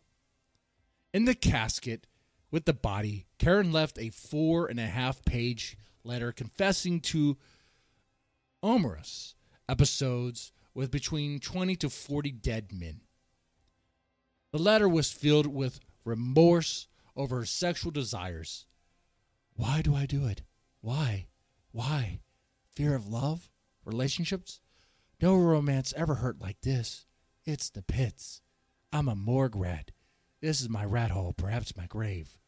In 1.12 1.24
the 1.24 1.34
casket 1.34 2.06
with 2.50 2.64
the 2.64 2.72
body, 2.72 3.26
Karen 3.38 3.72
left 3.72 3.98
a 3.98 4.10
four 4.10 4.66
and 4.66 4.80
a 4.80 4.86
half 4.86 5.24
page 5.24 5.76
letter 6.04 6.32
confessing 6.32 7.00
to 7.00 7.36
omerous 8.62 9.34
episodes 9.68 10.52
with 10.74 10.90
between 10.90 11.38
20 11.40 11.76
to 11.76 11.90
40 11.90 12.32
dead 12.32 12.72
men. 12.72 13.00
The 14.52 14.58
letter 14.58 14.88
was 14.88 15.12
filled 15.12 15.46
with 15.46 15.80
remorse 16.04 16.88
over 17.16 17.38
her 17.38 17.44
sexual 17.46 17.92
desires. 17.92 18.66
Why 19.54 19.82
do 19.82 19.94
I 19.94 20.06
do 20.06 20.26
it? 20.26 20.42
Why? 20.80 21.26
Why? 21.72 22.20
Fear 22.74 22.94
of 22.94 23.06
love? 23.06 23.48
Relationships? 23.84 24.60
No 25.20 25.36
romance 25.36 25.92
ever 25.96 26.16
hurt 26.16 26.40
like 26.40 26.60
this. 26.62 27.06
It's 27.44 27.70
the 27.70 27.82
pits. 27.82 28.40
I'm 28.92 29.08
a 29.08 29.14
morgue 29.14 29.56
rat. 29.56 29.90
This 30.40 30.60
is 30.60 30.68
my 30.68 30.84
rat 30.84 31.10
hole, 31.10 31.34
perhaps 31.34 31.76
my 31.76 31.86
grave. 31.86 32.39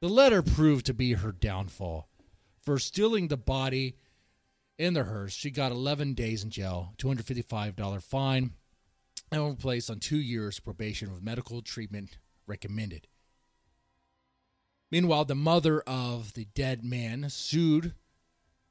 The 0.00 0.08
letter 0.08 0.42
proved 0.42 0.86
to 0.86 0.94
be 0.94 1.14
her 1.14 1.32
downfall. 1.32 2.08
For 2.60 2.78
stealing 2.78 3.28
the 3.28 3.36
body 3.36 3.96
in 4.78 4.94
the 4.94 5.04
hearse, 5.04 5.32
she 5.32 5.50
got 5.50 5.72
11 5.72 6.14
days 6.14 6.44
in 6.44 6.50
jail, 6.50 6.94
$255 6.98 8.02
fine, 8.02 8.52
and 9.32 9.44
was 9.44 9.56
placed 9.56 9.90
on 9.90 9.98
two 9.98 10.18
years 10.18 10.60
probation 10.60 11.12
with 11.12 11.22
medical 11.22 11.62
treatment 11.62 12.18
recommended. 12.46 13.08
Meanwhile, 14.90 15.26
the 15.26 15.34
mother 15.34 15.80
of 15.80 16.34
the 16.34 16.46
dead 16.54 16.84
man 16.84 17.28
sued, 17.28 17.94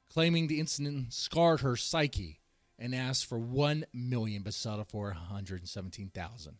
claiming 0.08 0.46
the 0.46 0.60
incident 0.60 1.12
scarred 1.12 1.60
her 1.60 1.76
psyche, 1.76 2.40
and 2.78 2.94
asked 2.94 3.26
for 3.26 3.38
one 3.38 3.84
million, 3.92 4.42
but 4.42 4.54
settled 4.54 4.88
for 4.88 5.06
one 5.06 5.14
hundred 5.14 5.68
seventeen 5.68 6.10
thousand. 6.10 6.56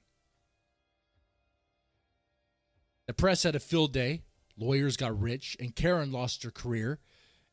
The 3.07 3.15
press 3.15 3.45
had 3.45 3.57
a 3.57 3.61
field 3.61 3.93
day. 3.93 4.23
Lawyers 4.59 4.97
got 4.97 5.19
rich, 5.19 5.57
and 5.61 5.77
Karen 5.77 6.11
lost 6.11 6.43
her 6.43 6.51
career 6.51 6.99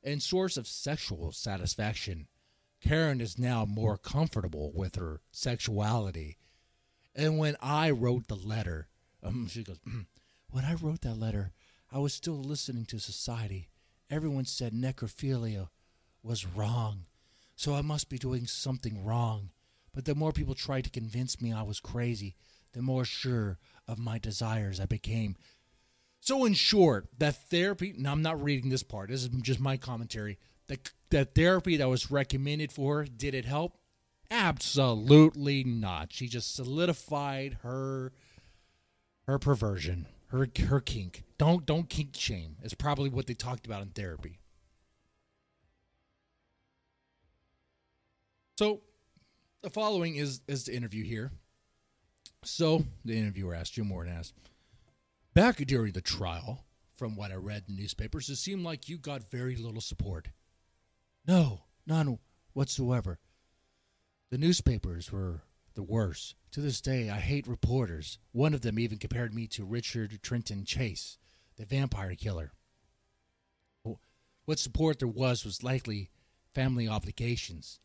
and 0.04 0.22
source 0.22 0.58
of 0.58 0.68
sexual 0.68 1.32
satisfaction. 1.32 2.28
Karen 2.82 3.22
is 3.22 3.40
now 3.40 3.66
more 3.66 3.98
comfortable 3.98 4.72
with 4.74 4.96
her 4.96 5.22
sexuality. 5.32 6.38
And 7.16 7.38
when 7.38 7.56
I 7.62 7.92
wrote 7.92 8.28
the 8.28 8.36
letter, 8.36 8.88
um, 9.24 9.48
she 9.48 9.64
goes, 9.64 9.80
when 10.50 10.66
I 10.66 10.74
wrote 10.76 11.02
that 11.02 11.20
letter, 11.20 11.52
I 11.92 12.00
was 12.00 12.14
still 12.14 12.42
listening 12.42 12.86
to 12.86 13.00
society. 13.00 13.70
Everyone 14.10 14.46
said 14.46 14.74
necrophilia 14.74 15.70
was 16.22 16.46
wrong, 16.46 17.06
so 17.56 17.74
I 17.74 17.82
must 17.82 18.10
be 18.10 18.18
doing 18.18 18.48
something 18.48 19.04
wrong. 19.04 19.50
But 19.94 20.06
the 20.06 20.16
more 20.16 20.32
people 20.32 20.56
tried 20.56 20.84
to 20.84 20.90
convince 20.90 21.42
me 21.42 21.54
I 21.54 21.64
was 21.64 21.80
crazy, 21.80 22.36
the 22.74 22.82
more 22.82 23.06
sure 23.06 23.58
of 23.88 23.98
my 23.98 24.20
desires 24.20 24.80
I 24.80 24.86
became. 24.86 25.38
So, 26.26 26.44
in 26.44 26.56
short, 26.56 27.08
that 27.20 27.36
therapy, 27.52 27.94
now 27.96 28.12
I'm 28.12 28.24
not 28.24 28.42
reading 28.44 28.72
this 28.72 28.82
part, 28.82 29.10
this 29.10 29.22
is 29.22 29.30
just 29.44 29.60
my 29.60 29.78
commentary. 29.78 30.40
That, 30.68 30.92
the 31.12 31.24
therapy 31.24 31.78
that 31.78 31.88
was 31.88 32.10
recommended 32.10 32.72
for 32.72 32.98
her, 32.98 33.06
did 33.06 33.36
it 33.36 33.46
help? 33.46 33.78
Absolutely 34.32 35.64
not. 35.64 36.12
She 36.12 36.28
just 36.28 36.56
solidified 36.56 37.60
her 37.62 38.12
her 39.28 39.38
perversion 39.38 40.08
her 40.30 40.48
her 40.68 40.80
kink. 40.80 41.24
Don't 41.38 41.64
don't 41.64 41.90
kink 41.90 42.16
shame. 42.16 42.56
It's 42.64 42.74
probably 42.74 43.12
what 43.12 43.28
they 43.28 43.36
talked 43.36 43.68
about 43.68 43.84
in 43.84 43.90
therapy. 43.90 44.40
So, 48.58 48.82
the 49.62 49.70
following 49.70 50.16
is 50.16 50.42
is 50.48 50.64
the 50.66 50.76
interview 50.76 51.04
here. 51.04 51.32
So 52.44 52.84
the 53.04 53.16
interviewer 53.16 53.54
asked 53.54 53.74
Jim 53.74 53.88
Morton 53.88 54.12
asked, 54.12 54.34
back 55.36 55.58
during 55.58 55.92
the 55.92 56.02
trial, 56.02 56.66
from 56.96 57.16
what 57.16 57.32
I 57.32 57.36
read 57.36 57.66
in 57.68 57.76
newspapers, 57.76 58.30
it 58.30 58.38
seemed 58.38 58.64
like 58.64 58.90
you 58.90 58.98
got 58.98 59.30
very 59.30 59.56
little 59.56 59.82
support. 59.82 60.30
No, 61.28 61.66
none 61.86 62.20
whatsoever. 62.54 63.20
The 64.32 64.38
newspapers 64.38 65.12
were 65.12 65.44
the 65.76 65.84
worst. 65.84 66.36
To 66.52 66.62
this 66.62 66.80
day, 66.80 67.10
I 67.10 67.20
hate 67.20 67.48
reporters. 67.48 68.18
One 68.32 68.54
of 68.54 68.62
them 68.62 68.80
even 68.80 68.98
compared 68.98 69.36
me 69.36 69.46
to 69.48 69.66
Richard 69.66 70.18
Trenton 70.24 70.64
Chase, 70.64 71.18
the 71.58 71.66
vampire 71.66 72.16
killer. 72.16 72.54
What 74.46 74.60
support 74.60 75.00
there 75.00 75.08
was 75.08 75.44
was 75.44 75.64
likely 75.64 76.12
family 76.54 76.88
obligations. 76.88 77.80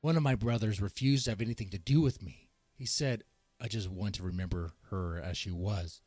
One 0.00 0.16
of 0.16 0.22
my 0.22 0.34
brothers 0.34 0.80
refused 0.80 1.24
to 1.24 1.30
have 1.30 1.40
anything 1.40 1.70
to 1.70 1.78
do 1.78 2.00
with 2.00 2.22
me. 2.22 2.50
He 2.74 2.84
said, 2.84 3.22
I 3.60 3.68
just 3.68 3.88
want 3.88 4.16
to 4.16 4.22
remember 4.22 4.72
her 4.90 5.18
as 5.18 5.38
she 5.38 5.50
was. 5.50 6.02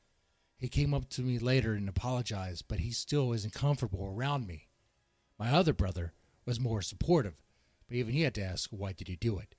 He 0.63 0.69
came 0.69 0.93
up 0.93 1.09
to 1.09 1.21
me 1.21 1.39
later 1.39 1.73
and 1.73 1.89
apologized, 1.89 2.69
but 2.69 2.79
he 2.79 2.91
still 2.91 3.33
isn't 3.33 3.53
comfortable 3.53 4.05
around 4.05 4.47
me. 4.47 4.69
My 5.37 5.51
other 5.51 5.73
brother 5.73 6.13
was 6.45 6.57
more 6.57 6.81
supportive, 6.81 7.41
but 7.85 7.97
even 7.97 8.13
he 8.13 8.21
had 8.21 8.33
to 8.35 8.45
ask, 8.45 8.69
Why 8.69 8.93
did 8.93 9.09
you 9.09 9.17
do 9.17 9.39
it? 9.39 9.55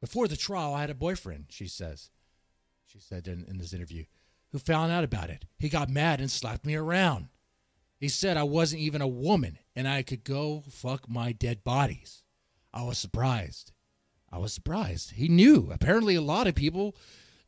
Before 0.00 0.28
the 0.28 0.36
trial, 0.36 0.72
I 0.72 0.82
had 0.82 0.90
a 0.90 0.94
boyfriend, 0.94 1.46
she 1.48 1.66
says. 1.66 2.10
She 2.86 3.00
said 3.00 3.26
in, 3.26 3.44
in 3.48 3.58
this 3.58 3.72
interview, 3.72 4.04
who 4.52 4.60
found 4.60 4.92
out 4.92 5.02
about 5.02 5.30
it. 5.30 5.46
He 5.58 5.68
got 5.68 5.90
mad 5.90 6.20
and 6.20 6.30
slapped 6.30 6.64
me 6.64 6.76
around. 6.76 7.26
He 7.98 8.08
said 8.08 8.36
I 8.36 8.44
wasn't 8.44 8.82
even 8.82 9.02
a 9.02 9.08
woman 9.08 9.58
and 9.74 9.88
I 9.88 10.04
could 10.04 10.22
go 10.22 10.62
fuck 10.70 11.08
my 11.08 11.32
dead 11.32 11.64
bodies. 11.64 12.22
I 12.72 12.84
was 12.84 12.98
surprised. 12.98 13.72
I 14.30 14.38
was 14.38 14.52
surprised. 14.52 15.14
He 15.16 15.26
knew. 15.26 15.70
Apparently, 15.72 16.14
a 16.14 16.20
lot 16.20 16.46
of 16.46 16.54
people 16.54 16.94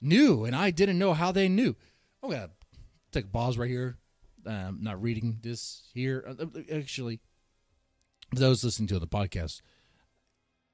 knew, 0.01 0.45
and 0.45 0.57
I 0.57 0.73
didn't 0.73 0.99
know 0.99 1.15
how 1.15 1.31
they 1.31 1.49
knew. 1.49 1.77
I'm 2.23 2.31
to 2.31 2.51
take 3.13 3.25
a 3.25 3.29
pause 3.29 3.59
right 3.59 3.71
here. 3.71 3.97
I'm 4.47 4.83
not 4.83 5.03
reading 5.03 5.39
this 5.43 5.83
here. 5.95 6.25
Uh, 6.27 6.45
uh, 6.45 6.77
actually, 6.77 7.21
those 8.33 8.65
listening 8.65 8.89
to 8.89 8.99
the 8.99 9.07
podcast, 9.07 9.61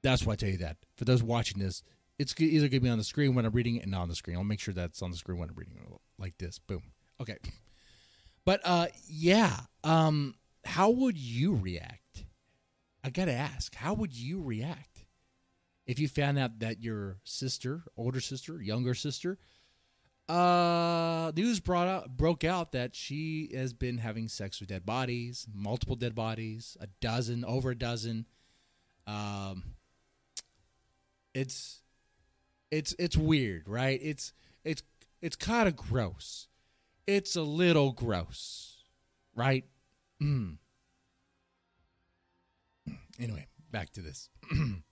that's 0.03 0.25
why 0.25 0.33
I 0.33 0.35
tell 0.35 0.49
you 0.49 0.57
that. 0.57 0.77
For 0.95 1.05
those 1.05 1.23
watching 1.23 1.59
this, 1.59 1.83
it's 2.17 2.39
either 2.39 2.67
to 2.67 2.79
be 2.79 2.89
on 2.89 2.97
the 2.97 3.03
screen 3.03 3.35
when 3.35 3.45
I'm 3.45 3.51
reading 3.51 3.75
it 3.75 3.83
and 3.83 3.91
not 3.91 4.01
on 4.01 4.09
the 4.09 4.15
screen. 4.15 4.37
I'll 4.37 4.43
make 4.43 4.59
sure 4.59 4.73
that's 4.73 5.01
on 5.01 5.11
the 5.11 5.17
screen 5.17 5.39
when 5.39 5.49
I'm 5.49 5.55
reading 5.55 5.75
it 5.75 5.99
like 6.17 6.37
this. 6.37 6.59
Boom. 6.59 6.83
Okay. 7.21 7.37
But 8.45 8.61
uh, 8.63 8.87
yeah, 9.07 9.57
um, 9.83 10.35
how 10.63 10.89
would 10.89 11.17
you 11.17 11.55
react? 11.55 12.25
I 13.03 13.09
gotta 13.09 13.33
ask, 13.33 13.75
how 13.75 13.93
would 13.93 14.13
you 14.13 14.41
react 14.41 15.05
if 15.85 15.99
you 15.99 16.07
found 16.07 16.37
out 16.39 16.59
that 16.59 16.81
your 16.81 17.17
sister, 17.23 17.83
older 17.95 18.19
sister, 18.19 18.61
younger 18.61 18.93
sister, 18.93 19.37
uh, 20.29 21.31
news 21.35 21.59
brought 21.59 21.87
out 21.87 22.17
broke 22.17 22.43
out 22.43 22.71
that 22.73 22.95
she 22.95 23.49
has 23.53 23.73
been 23.73 23.97
having 23.99 24.27
sex 24.27 24.59
with 24.59 24.69
dead 24.69 24.85
bodies, 24.85 25.47
multiple 25.53 25.95
dead 25.95 26.15
bodies, 26.15 26.77
a 26.79 26.87
dozen, 27.01 27.45
over 27.45 27.71
a 27.71 27.77
dozen. 27.77 28.25
Um, 29.05 29.75
it's 31.33 31.81
it's 32.71 32.93
it's 32.99 33.15
weird, 33.15 33.69
right? 33.69 33.99
It's 34.01 34.33
it's 34.63 34.83
it's 35.21 35.35
kind 35.35 35.67
of 35.67 35.75
gross 35.75 36.47
it's 37.07 37.37
a 37.37 37.41
little 37.41 37.93
gross, 37.93 38.83
right? 39.33 39.63
Mm. 40.21 40.57
Anyway, 43.19 43.47
back 43.71 43.91
to 43.93 44.01
this. 44.01 44.29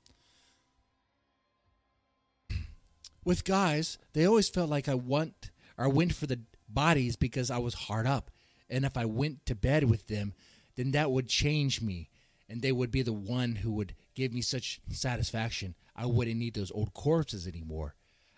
With 3.25 3.44
guys, 3.44 3.98
they 4.13 4.25
always 4.25 4.48
felt 4.48 4.70
like 4.70 4.88
I 4.88 4.94
want 4.94 5.50
or 5.77 5.89
went 5.89 6.13
for 6.13 6.27
the 6.27 6.39
bodies 6.70 7.15
because 7.15 7.51
I 7.51 7.58
was 7.58 7.74
hard 7.74 8.08
up. 8.08 8.32
And 8.70 8.86
if 8.86 8.96
I 8.96 9.05
went 9.05 9.46
to 9.48 9.55
bed 9.55 9.84
with 9.86 10.08
them, 10.08 10.34
then 10.75 10.91
that 10.91 11.12
would 11.12 11.27
change 11.27 11.82
me. 11.82 12.10
And 12.48 12.62
they 12.62 12.72
would 12.72 12.91
be 12.91 13.01
the 13.01 13.13
one 13.13 13.55
who 13.55 13.72
would 13.74 13.96
give 14.13 14.32
me 14.32 14.41
such 14.41 14.79
satisfaction. 14.91 15.75
I 15.96 16.05
wouldn't 16.05 16.38
need 16.38 16.53
those 16.53 16.72
old 16.72 16.94
corpses 16.94 17.48
anymore. 17.48 17.96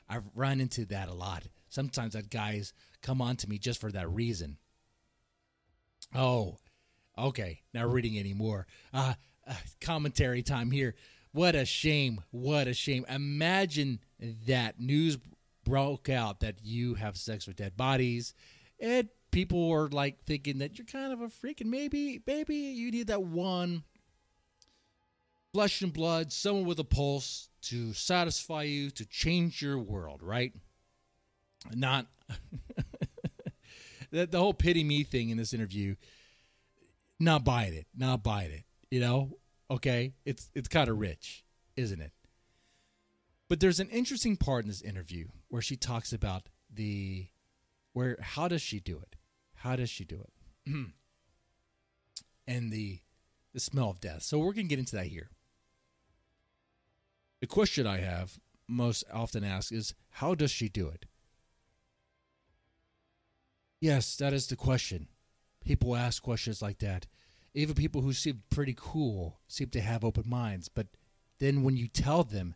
I've 0.09 0.23
run 0.33 0.61
into 0.61 0.85
that 0.85 1.09
a 1.09 1.13
lot. 1.13 1.43
Sometimes 1.69 2.13
that 2.13 2.29
guys 2.29 2.71
come 3.01 3.21
on 3.21 3.35
to 3.37 3.49
me 3.49 3.57
just 3.57 3.81
for 3.81 3.91
that 3.91 4.09
reason. 4.09 4.57
Oh, 6.15 6.57
okay. 7.17 7.61
Not 7.73 7.91
reading 7.91 8.17
anymore. 8.17 8.67
Uh, 8.93 9.15
uh, 9.45 9.53
commentary 9.81 10.43
time 10.43 10.71
here. 10.71 10.95
What 11.37 11.53
a 11.53 11.65
shame. 11.65 12.23
What 12.31 12.67
a 12.67 12.73
shame. 12.73 13.05
Imagine 13.07 13.99
that 14.47 14.79
news 14.79 15.19
broke 15.63 16.09
out 16.09 16.39
that 16.39 16.55
you 16.63 16.95
have 16.95 17.15
sex 17.15 17.45
with 17.45 17.57
dead 17.57 17.77
bodies 17.77 18.33
and 18.79 19.09
people 19.31 19.71
are 19.71 19.87
like 19.89 20.23
thinking 20.25 20.57
that 20.59 20.79
you're 20.79 20.85
kind 20.85 21.13
of 21.13 21.21
a 21.21 21.29
freak 21.29 21.61
and 21.61 21.69
maybe 21.69 22.21
maybe 22.25 22.55
you 22.55 22.89
need 22.89 23.07
that 23.07 23.21
one 23.21 23.83
flesh 25.53 25.81
and 25.81 25.91
blood 25.91 26.31
someone 26.31 26.65
with 26.65 26.79
a 26.79 26.85
pulse 26.85 27.49
to 27.61 27.91
satisfy 27.91 28.63
you 28.63 28.89
to 28.89 29.05
change 29.05 29.61
your 29.61 29.77
world 29.77 30.23
right 30.23 30.53
not 31.75 32.07
the, 34.11 34.25
the 34.25 34.39
whole 34.39 34.53
pity 34.53 34.83
me 34.83 35.03
thing 35.03 35.29
in 35.29 35.37
this 35.37 35.53
interview. 35.53 35.95
Not 37.19 37.43
buying 37.43 37.73
it. 37.73 37.87
Not 37.95 38.23
buying 38.23 38.51
it. 38.51 38.63
You 38.91 38.99
know, 38.99 39.37
okay, 39.69 40.13
it's 40.25 40.49
it's 40.53 40.67
kind 40.67 40.89
of 40.89 40.99
rich, 40.99 41.43
isn't 41.75 42.01
it? 42.01 42.11
But 43.49 43.59
there's 43.59 43.79
an 43.79 43.89
interesting 43.89 44.35
part 44.35 44.65
in 44.65 44.69
this 44.69 44.81
interview 44.81 45.27
where 45.47 45.61
she 45.61 45.75
talks 45.75 46.11
about 46.11 46.49
the 46.71 47.27
where 47.93 48.17
how 48.21 48.47
does 48.47 48.61
she 48.61 48.79
do 48.79 48.99
it? 48.99 49.15
How 49.55 49.75
does 49.75 49.89
she 49.89 50.05
do 50.05 50.21
it? 50.21 50.71
and 52.47 52.71
the 52.71 52.99
the 53.53 53.59
smell 53.59 53.89
of 53.89 53.99
death. 53.99 54.23
So 54.23 54.37
we're 54.37 54.53
going 54.53 54.67
to 54.67 54.69
get 54.69 54.79
into 54.79 54.95
that 54.95 55.07
here. 55.07 55.29
The 57.39 57.47
question 57.47 57.87
I 57.87 57.97
have 57.97 58.39
most 58.67 59.03
often 59.13 59.43
asked 59.43 59.71
is 59.71 59.93
how 60.09 60.35
does 60.35 60.51
she 60.51 60.69
do 60.69 60.87
it? 60.89 61.05
Yes, 63.79 64.15
that 64.17 64.33
is 64.33 64.47
the 64.47 64.55
question. 64.55 65.07
People 65.63 65.95
ask 65.95 66.21
questions 66.21 66.61
like 66.61 66.79
that. 66.79 67.07
Even 67.57 67.73
people 67.73 68.01
who 68.01 68.13
seem 68.13 68.43
pretty 68.51 68.75
cool 68.77 69.39
seem 69.47 69.69
to 69.69 69.81
have 69.81 70.03
open 70.03 70.29
minds, 70.29 70.69
but 70.69 70.85
then 71.39 71.63
when 71.63 71.75
you 71.75 71.87
tell 71.87 72.23
them, 72.23 72.53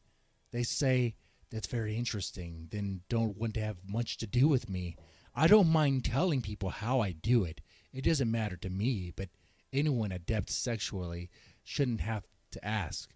they 0.52 0.62
say, 0.62 1.16
That's 1.50 1.66
very 1.66 1.98
interesting, 1.98 2.68
then 2.70 3.02
don't 3.10 3.36
want 3.36 3.56
to 3.56 3.62
have 3.62 3.78
much 3.84 4.18
to 4.18 4.28
do 4.28 4.48
with 4.48 4.70
me. 4.70 4.96
I 5.34 5.48
don't 5.48 5.72
mind 5.72 6.06
telling 6.06 6.44
people 6.44 6.70
how 6.70 7.00
I 7.00 7.14
do 7.14 7.44
it. 7.44 7.62
It 7.92 8.04
doesn't 8.04 8.30
matter 8.30 8.56
to 8.58 8.70
me, 8.70 9.12
but 9.16 9.30
anyone 9.74 10.12
adept 10.12 10.52
sexually 10.52 11.32
shouldn't 11.64 12.02
have 12.02 12.28
to 12.52 12.64
ask. 12.64 13.10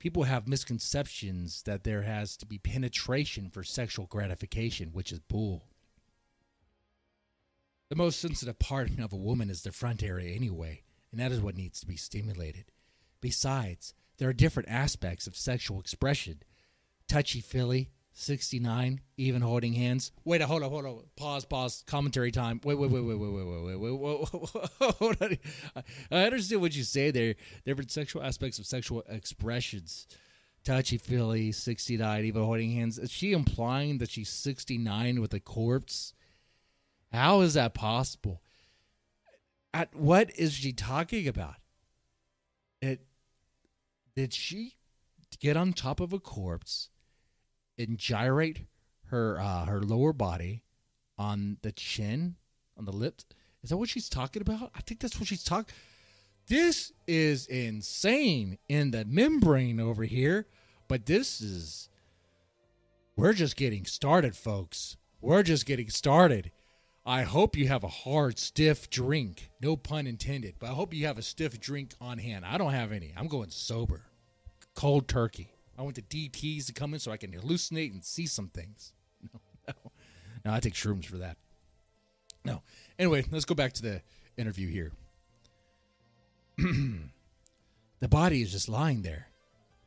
People 0.00 0.24
have 0.24 0.48
misconceptions 0.48 1.62
that 1.62 1.84
there 1.84 2.02
has 2.02 2.36
to 2.38 2.46
be 2.46 2.58
penetration 2.58 3.50
for 3.50 3.62
sexual 3.62 4.06
gratification, 4.06 4.88
which 4.88 5.12
is 5.12 5.20
bull. 5.20 5.68
The 7.88 7.94
most 7.94 8.18
sensitive 8.18 8.58
part 8.58 8.98
of 8.98 9.12
a 9.12 9.16
woman 9.16 9.48
is 9.48 9.62
the 9.62 9.70
front 9.70 10.02
area 10.02 10.34
anyway, 10.34 10.82
and 11.10 11.20
that 11.20 11.32
is 11.32 11.40
what 11.40 11.56
needs 11.56 11.80
to 11.80 11.86
be 11.86 11.96
stimulated. 11.96 12.66
Besides, 13.20 13.94
there 14.18 14.28
are 14.28 14.34
different 14.34 14.68
aspects 14.68 15.26
of 15.26 15.36
sexual 15.36 15.80
expression. 15.80 16.42
Touchy 17.08 17.40
feely, 17.40 17.90
69, 18.12 19.00
even 19.16 19.42
holding 19.42 19.72
hands. 19.72 20.12
Wait, 20.24 20.40
a 20.40 20.46
hold 20.46 20.62
on, 20.62 20.70
hold 20.70 20.86
on. 20.86 21.04
Pause, 21.16 21.44
pause. 21.46 21.84
Commentary 21.86 22.30
time. 22.30 22.60
Wait, 22.64 22.76
wait, 22.76 22.90
wait, 22.90 23.02
wait, 23.02 23.16
wait, 23.16 23.30
wait, 23.30 23.46
wait, 23.46 23.76
wait, 23.76 23.92
wait, 23.92 24.28
hold 24.98 25.16
on. 25.22 25.38
I 26.10 26.24
understand 26.24 26.60
what 26.60 26.76
you 26.76 26.82
say 26.82 27.10
there. 27.10 27.34
Different 27.64 27.90
sexual 27.90 28.22
aspects 28.22 28.58
of 28.58 28.66
sexual 28.66 29.02
expressions. 29.08 30.06
Touchy 30.64 30.98
feely, 30.98 31.52
69, 31.52 32.24
even 32.24 32.44
holding 32.44 32.72
hands. 32.72 32.98
Is 32.98 33.10
she 33.10 33.32
implying 33.32 33.98
that 33.98 34.10
she's 34.10 34.28
69 34.28 35.20
with 35.20 35.32
a 35.32 35.40
corpse? 35.40 36.12
How 37.12 37.40
is 37.40 37.54
that 37.54 37.72
possible? 37.74 38.42
At 39.72 39.94
what 39.94 40.30
is 40.36 40.54
she 40.54 40.72
talking 40.72 41.28
about? 41.28 41.56
It 42.82 43.00
did 44.16 44.32
she 44.32 44.76
get 45.38 45.56
on 45.56 45.72
top 45.72 46.00
of 46.00 46.12
a 46.12 46.18
corpse 46.18 46.88
and 47.78 47.96
gyrate 47.96 48.66
her 49.06 49.38
uh, 49.40 49.66
her 49.66 49.80
lower 49.80 50.12
body 50.12 50.62
on 51.18 51.58
the 51.62 51.72
chin, 51.72 52.36
on 52.76 52.84
the 52.84 52.92
lips? 52.92 53.24
Is 53.62 53.70
that 53.70 53.76
what 53.76 53.88
she's 53.88 54.08
talking 54.08 54.42
about? 54.42 54.70
I 54.74 54.80
think 54.80 55.00
that's 55.00 55.18
what 55.18 55.28
she's 55.28 55.44
talking. 55.44 55.74
This 56.46 56.92
is 57.06 57.46
insane 57.46 58.58
in 58.68 58.90
the 58.90 59.04
membrane 59.04 59.78
over 59.78 60.04
here, 60.04 60.46
but 60.88 61.06
this 61.06 61.40
is 61.40 61.88
we're 63.16 63.34
just 63.34 63.56
getting 63.56 63.84
started, 63.84 64.34
folks. 64.34 64.96
We're 65.20 65.42
just 65.42 65.66
getting 65.66 65.90
started. 65.90 66.50
I 67.04 67.22
hope 67.22 67.56
you 67.56 67.66
have 67.68 67.82
a 67.82 67.88
hard, 67.88 68.38
stiff 68.38 68.90
drink. 68.90 69.50
No 69.60 69.76
pun 69.76 70.06
intended, 70.06 70.56
but 70.58 70.70
I 70.70 70.74
hope 70.74 70.92
you 70.92 71.06
have 71.06 71.18
a 71.18 71.22
stiff 71.22 71.58
drink 71.58 71.94
on 72.00 72.18
hand. 72.18 72.44
I 72.44 72.58
don't 72.58 72.72
have 72.72 72.92
any. 72.92 73.12
I'm 73.16 73.26
going 73.26 73.50
sober. 73.50 74.02
Cold 74.74 75.08
turkey. 75.08 75.52
I 75.78 75.82
want 75.82 75.94
the 75.96 76.02
DTs 76.02 76.66
to 76.66 76.72
come 76.74 76.92
in 76.92 77.00
so 77.00 77.10
I 77.10 77.16
can 77.16 77.32
hallucinate 77.32 77.92
and 77.92 78.04
see 78.04 78.26
some 78.26 78.48
things. 78.48 78.92
No, 79.22 79.40
no. 79.68 79.90
No, 80.44 80.52
I 80.52 80.60
take 80.60 80.74
shrooms 80.74 81.06
for 81.06 81.18
that. 81.18 81.36
No. 82.44 82.62
Anyway, 82.98 83.24
let's 83.30 83.44
go 83.44 83.54
back 83.54 83.72
to 83.74 83.82
the 83.82 84.02
interview 84.36 84.68
here. 84.68 84.92
the 86.58 88.08
body 88.08 88.42
is 88.42 88.52
just 88.52 88.68
lying 88.68 89.02
there, 89.02 89.28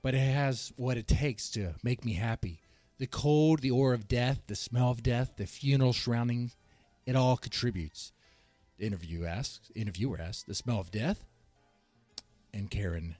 but 0.01 0.15
it 0.15 0.19
has 0.19 0.73
what 0.75 0.97
it 0.97 1.07
takes 1.07 1.49
to 1.51 1.75
make 1.83 2.03
me 2.03 2.13
happy. 2.13 2.59
the 2.99 3.07
cold, 3.07 3.59
the 3.59 3.71
aura 3.71 3.95
of 3.95 4.07
death, 4.07 4.41
the 4.47 4.55
smell 4.55 4.89
of 4.89 5.03
death, 5.03 5.33
the 5.37 5.45
funeral 5.45 5.93
surroundings, 5.93 6.55
it 7.05 7.15
all 7.15 7.37
contributes. 7.37 8.11
The 8.77 8.85
interview 8.85 9.25
asks, 9.25 9.71
interviewer 9.75 10.19
asks, 10.19 10.43
the 10.43 10.55
smell 10.55 10.79
of 10.79 10.91
death? 10.91 11.25
And 12.53 12.69
Karen 12.69 13.15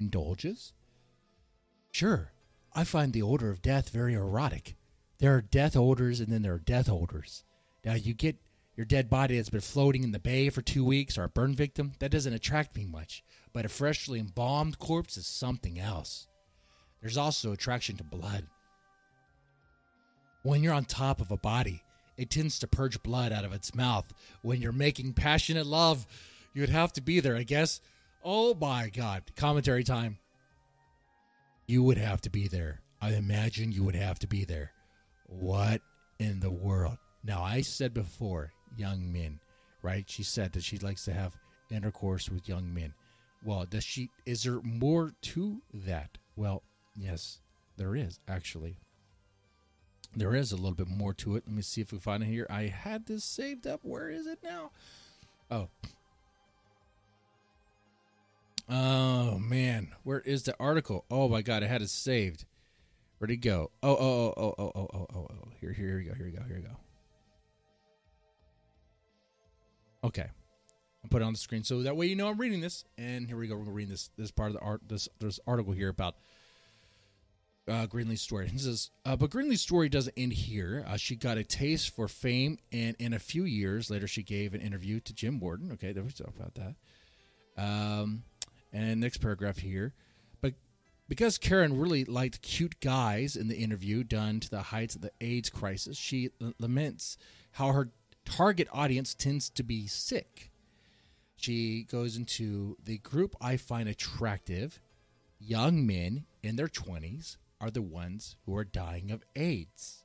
indulges. 0.00 0.72
Sure, 1.92 2.32
I 2.74 2.84
find 2.84 3.12
the 3.12 3.22
odor 3.22 3.50
of 3.50 3.62
death 3.62 3.90
very 3.90 4.14
erotic. 4.14 4.76
There 5.18 5.34
are 5.34 5.40
death 5.40 5.76
odors 5.76 6.20
and 6.20 6.32
then 6.32 6.42
there 6.42 6.54
are 6.54 6.58
death 6.58 6.88
odors. 6.88 7.44
Now, 7.84 7.94
you 7.94 8.14
get 8.14 8.36
your 8.76 8.84
dead 8.84 9.10
body 9.10 9.36
that's 9.36 9.50
been 9.50 9.60
floating 9.60 10.04
in 10.04 10.12
the 10.12 10.20
bay 10.20 10.50
for 10.50 10.62
two 10.62 10.84
weeks 10.84 11.18
or 11.18 11.24
a 11.24 11.28
burn 11.28 11.52
victim, 11.52 11.92
that 11.98 12.12
doesn't 12.12 12.32
attract 12.32 12.76
me 12.76 12.86
much. 12.86 13.24
But 13.52 13.64
a 13.64 13.68
freshly 13.68 14.20
embalmed 14.20 14.78
corpse 14.78 15.16
is 15.16 15.26
something 15.26 15.80
else. 15.80 16.28
There's 17.00 17.16
also 17.16 17.50
attraction 17.50 17.96
to 17.96 18.04
blood. 18.04 18.46
When 20.44 20.62
you're 20.62 20.74
on 20.74 20.84
top 20.84 21.20
of 21.20 21.32
a 21.32 21.36
body, 21.36 21.82
it 22.18 22.30
tends 22.30 22.58
to 22.58 22.66
purge 22.66 23.02
blood 23.02 23.32
out 23.32 23.44
of 23.44 23.52
its 23.52 23.74
mouth. 23.74 24.12
When 24.42 24.60
you're 24.60 24.72
making 24.72 25.14
passionate 25.14 25.66
love, 25.66 26.06
you'd 26.52 26.68
have 26.68 26.92
to 26.94 27.00
be 27.00 27.20
there, 27.20 27.36
I 27.36 27.44
guess. 27.44 27.80
Oh 28.24 28.54
my 28.54 28.90
God. 28.90 29.22
Commentary 29.36 29.84
time. 29.84 30.18
You 31.66 31.82
would 31.84 31.98
have 31.98 32.20
to 32.22 32.30
be 32.30 32.48
there. 32.48 32.80
I 33.00 33.14
imagine 33.14 33.72
you 33.72 33.84
would 33.84 33.94
have 33.94 34.18
to 34.18 34.26
be 34.26 34.44
there. 34.44 34.72
What 35.26 35.80
in 36.18 36.40
the 36.40 36.50
world? 36.50 36.98
Now, 37.22 37.42
I 37.42 37.60
said 37.60 37.94
before, 37.94 38.52
young 38.76 39.12
men, 39.12 39.38
right? 39.82 40.04
She 40.08 40.24
said 40.24 40.52
that 40.52 40.64
she 40.64 40.78
likes 40.78 41.04
to 41.04 41.12
have 41.12 41.36
intercourse 41.70 42.28
with 42.28 42.48
young 42.48 42.74
men. 42.74 42.94
Well, 43.44 43.64
does 43.68 43.84
she? 43.84 44.10
Is 44.26 44.42
there 44.42 44.60
more 44.62 45.12
to 45.22 45.62
that? 45.72 46.18
Well, 46.34 46.62
yes, 46.96 47.40
there 47.76 47.94
is 47.94 48.18
actually. 48.26 48.78
There 50.16 50.34
is 50.34 50.52
a 50.52 50.56
little 50.56 50.74
bit 50.74 50.88
more 50.88 51.14
to 51.14 51.36
it. 51.36 51.44
Let 51.46 51.54
me 51.54 51.62
see 51.62 51.80
if 51.80 51.92
we 51.92 51.98
find 51.98 52.22
it 52.22 52.26
here. 52.26 52.46
I 52.50 52.62
had 52.62 53.06
this 53.06 53.24
saved 53.24 53.66
up. 53.66 53.80
Where 53.82 54.10
is 54.10 54.26
it 54.26 54.40
now? 54.42 54.70
Oh. 55.50 55.68
Oh 58.70 59.38
man, 59.38 59.94
where 60.02 60.20
is 60.20 60.42
the 60.42 60.54
article? 60.60 61.06
Oh 61.10 61.28
my 61.28 61.40
god, 61.40 61.62
I 61.62 61.66
had 61.66 61.80
it 61.80 61.88
saved. 61.88 62.44
Where'd 63.18 63.30
it 63.30 63.36
go? 63.38 63.70
Oh 63.82 63.96
oh 63.96 64.34
oh 64.36 64.36
oh 64.36 64.54
oh 64.58 64.72
oh 64.74 64.88
oh 64.94 65.06
oh. 65.14 65.26
oh. 65.30 65.48
Here 65.60 65.72
here 65.72 65.96
we 65.96 66.04
go. 66.04 66.14
Here 66.14 66.26
we 66.26 66.32
go. 66.32 66.42
Here 66.46 66.56
we 66.56 66.62
go. 66.62 66.76
Okay. 70.04 70.26
I'll 71.02 71.10
put 71.10 71.22
it 71.22 71.24
on 71.24 71.32
the 71.32 71.38
screen 71.38 71.64
so 71.64 71.82
that 71.82 71.96
way 71.96 72.06
you 72.06 72.16
know 72.16 72.28
I'm 72.28 72.38
reading 72.38 72.60
this. 72.60 72.84
And 72.98 73.26
here 73.26 73.36
we 73.36 73.48
go. 73.48 73.56
We're 73.56 73.64
gonna 73.64 73.72
read 73.72 73.88
this 73.88 74.10
this 74.18 74.30
part 74.30 74.50
of 74.50 74.54
the 74.54 74.60
art 74.60 74.82
this 74.86 75.08
this 75.18 75.40
article 75.46 75.72
here 75.72 75.88
about 75.88 76.16
uh, 77.68 77.86
Greenlee's 77.86 78.22
story. 78.22 78.50
It 78.54 78.60
says, 78.60 78.90
uh, 79.04 79.16
but 79.16 79.30
Greenlee's 79.30 79.60
story 79.60 79.88
doesn't 79.88 80.14
end 80.16 80.32
here. 80.32 80.84
Uh, 80.88 80.96
she 80.96 81.16
got 81.16 81.38
a 81.38 81.44
taste 81.44 81.94
for 81.94 82.08
fame, 82.08 82.58
and 82.72 82.96
in 82.98 83.12
a 83.12 83.18
few 83.18 83.44
years 83.44 83.90
later, 83.90 84.06
she 84.08 84.22
gave 84.22 84.54
an 84.54 84.60
interview 84.60 85.00
to 85.00 85.12
Jim 85.12 85.38
Warden. 85.40 85.72
Okay, 85.72 85.92
there 85.92 86.02
we 86.02 86.10
talk 86.10 86.34
about 86.36 86.54
that. 86.54 86.74
Um, 87.56 88.22
and 88.72 89.00
next 89.00 89.18
paragraph 89.18 89.58
here, 89.58 89.92
but 90.40 90.54
because 91.08 91.38
Karen 91.38 91.78
really 91.78 92.04
liked 92.04 92.42
cute 92.42 92.80
guys 92.80 93.34
in 93.34 93.48
the 93.48 93.56
interview 93.56 94.04
done 94.04 94.40
to 94.40 94.50
the 94.50 94.62
heights 94.62 94.94
of 94.94 95.00
the 95.00 95.10
AIDS 95.20 95.50
crisis, 95.50 95.96
she 95.96 96.30
l- 96.40 96.52
laments 96.58 97.16
how 97.52 97.72
her 97.72 97.90
target 98.24 98.68
audience 98.72 99.14
tends 99.14 99.50
to 99.50 99.62
be 99.62 99.86
sick. 99.86 100.50
She 101.36 101.84
goes 101.84 102.16
into 102.16 102.76
the 102.84 102.98
group 102.98 103.34
I 103.40 103.56
find 103.56 103.88
attractive, 103.88 104.80
young 105.40 105.86
men 105.86 106.26
in 106.42 106.56
their 106.56 106.68
20s 106.68 107.36
are 107.60 107.70
the 107.70 107.82
ones 107.82 108.36
who 108.46 108.56
are 108.56 108.64
dying 108.64 109.10
of 109.10 109.24
AIDS. 109.36 110.04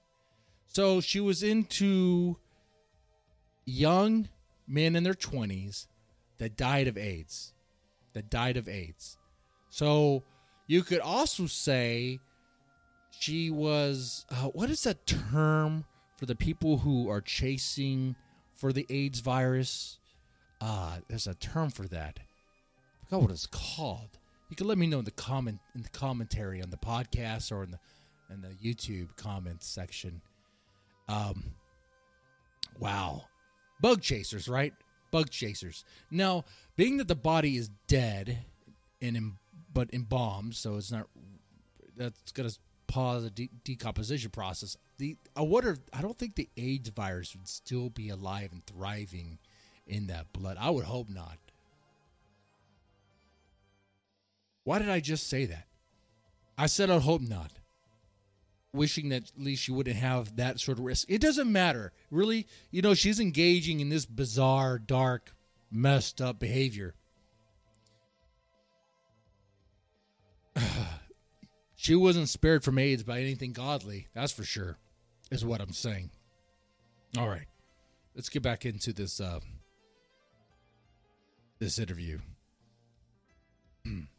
So 0.66 1.02
she 1.02 1.20
was 1.20 1.44
into 1.44 2.38
young 3.66 4.30
men 4.68 4.96
in 4.96 5.04
their 5.04 5.14
20s 5.14 5.88
that 6.40 6.58
died 6.58 6.88
of 6.88 6.98
AIDS. 6.98 7.54
That 8.14 8.30
died 8.30 8.58
of 8.58 8.68
AIDS. 8.68 9.18
So 9.70 10.24
you 10.68 10.84
could 10.84 11.00
also 11.00 11.46
say 11.46 12.20
she 13.12 13.50
was, 13.50 14.26
uh, 14.30 14.50
what 14.50 14.70
is 14.70 14.84
that 14.84 15.06
term 15.06 15.86
for 16.18 16.26
the 16.26 16.36
people 16.36 16.80
who 16.80 17.10
are 17.10 17.22
chasing 17.22 18.16
for 18.54 18.74
the 18.74 18.86
AIDS 18.90 19.20
virus? 19.20 20.00
Uh, 20.62 21.00
there's 21.08 21.28
a 21.28 21.36
term 21.36 21.70
for 21.70 21.88
that. 21.88 22.20
I 22.20 23.06
forgot 23.06 23.22
what 23.22 23.32
it's 23.32 23.48
called 23.48 24.18
you 24.54 24.56
can 24.56 24.68
let 24.68 24.78
me 24.78 24.86
know 24.86 25.00
in 25.00 25.06
the 25.06 25.10
comment 25.10 25.60
in 25.74 25.82
the 25.82 25.90
commentary 25.90 26.62
on 26.62 26.70
the 26.70 26.78
podcast 26.78 27.52
or 27.52 27.64
in 27.64 27.72
the 27.72 27.80
in 28.30 28.42
the 28.42 28.50
YouTube 28.50 29.16
comments 29.16 29.68
section. 29.68 30.22
Um, 31.10 31.56
wow, 32.78 33.24
bug 33.82 34.04
chasers, 34.04 34.48
right? 34.48 34.72
Bug 35.10 35.32
chasers. 35.32 35.86
Now, 36.12 36.46
being 36.76 36.98
that 36.98 37.08
the 37.08 37.16
body 37.16 37.58
is 37.58 37.72
dead 37.88 38.46
and 39.02 39.34
but 39.74 39.92
embalmed, 39.92 40.54
so 40.54 40.76
it's 40.76 40.92
not 40.92 41.08
that's 41.98 42.32
gonna 42.32 42.52
pause 42.86 43.24
the 43.24 43.32
de- 43.32 43.50
decomposition 43.64 44.30
process. 44.30 44.78
The 45.00 45.18
I 45.36 45.42
wonder. 45.42 45.80
I 45.92 46.04
don't 46.04 46.20
think 46.20 46.36
the 46.36 46.50
AIDS 46.58 46.90
virus 46.90 47.36
would 47.36 47.48
still 47.48 47.90
be 47.90 48.10
alive 48.10 48.52
and 48.52 48.64
thriving 48.68 49.40
in 49.88 50.06
that 50.08 50.32
blood. 50.32 50.58
I 50.60 50.70
would 50.70 50.86
hope 50.86 51.10
not. 51.10 51.40
Why 54.64 54.80
did 54.80 54.90
I 54.90 55.00
just 55.00 55.28
say 55.28 55.46
that? 55.46 55.68
I 56.58 56.68
said 56.68 56.90
I'd 56.90 57.02
hope 57.02 57.22
not. 57.22 57.52
Wishing 58.74 59.10
that 59.10 59.24
at 59.24 59.44
least 59.44 59.64
she 59.64 59.72
wouldn't 59.72 59.98
have 59.98 60.36
that 60.38 60.60
sort 60.60 60.80
of 60.80 60.86
risk. 60.86 61.06
It 61.10 61.22
doesn't 61.22 61.52
matter. 61.52 61.92
Really, 62.10 62.48
you 62.72 62.82
know, 62.82 62.94
she's 62.94 63.20
engaging 63.20 63.80
in 63.80 63.90
this 63.90 64.06
bizarre, 64.06 64.80
dark, 64.80 65.36
messed 65.72 66.22
up 66.22 66.40
behavior. 66.40 66.96
she 71.76 71.96
wasn't 71.96 72.30
spared 72.30 72.64
from 72.64 72.80
AIDS 72.80 73.04
by 73.04 73.20
anything 73.20 73.54
godly, 73.54 74.08
that's 74.14 74.32
for 74.32 74.44
sure, 74.44 74.78
is 75.30 75.46
what 75.46 75.62
I'm 75.62 75.74
saying. 75.74 76.10
All 77.18 77.30
right. 77.30 77.46
Let's 78.16 78.30
get 78.30 78.44
back 78.44 78.66
into 78.66 78.94
this 78.94 79.20
uh 79.20 79.40
this 81.60 81.80
interview. 81.80 82.20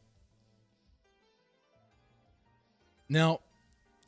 Now, 3.09 3.41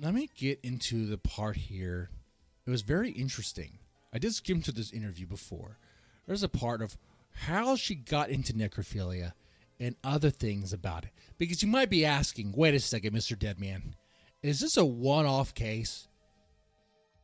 let 0.01 0.15
me 0.15 0.31
get 0.35 0.61
into 0.63 1.07
the 1.07 1.19
part 1.19 1.57
here. 1.57 2.11
It 2.67 2.71
was 2.71 2.83
very 2.83 3.11
interesting. 3.11 3.79
I 4.13 4.19
did 4.19 4.35
skim 4.35 4.63
to 4.63 4.73
this 4.73 4.93
interview 4.93 5.27
before. 5.27 5.79
There's 6.27 6.43
a 6.43 6.49
part 6.49 6.83
of 6.83 6.97
how 7.33 7.77
she 7.77 7.95
got 7.95 8.31
into 8.31 8.53
necrophilia 8.53 9.33
and 9.79 9.95
other 10.03 10.31
things 10.31 10.73
about 10.73 11.05
it. 11.05 11.11
Because 11.39 11.63
you 11.63 11.69
might 11.69 11.91
be 11.91 12.05
asking, 12.05 12.53
wait 12.57 12.75
a 12.75 12.81
second, 12.81 13.15
Mr. 13.15 13.39
Deadman, 13.39 13.95
is 14.43 14.61
this 14.61 14.77
a 14.77 14.85
one 14.85 15.27
off 15.27 15.55
case? 15.55 16.09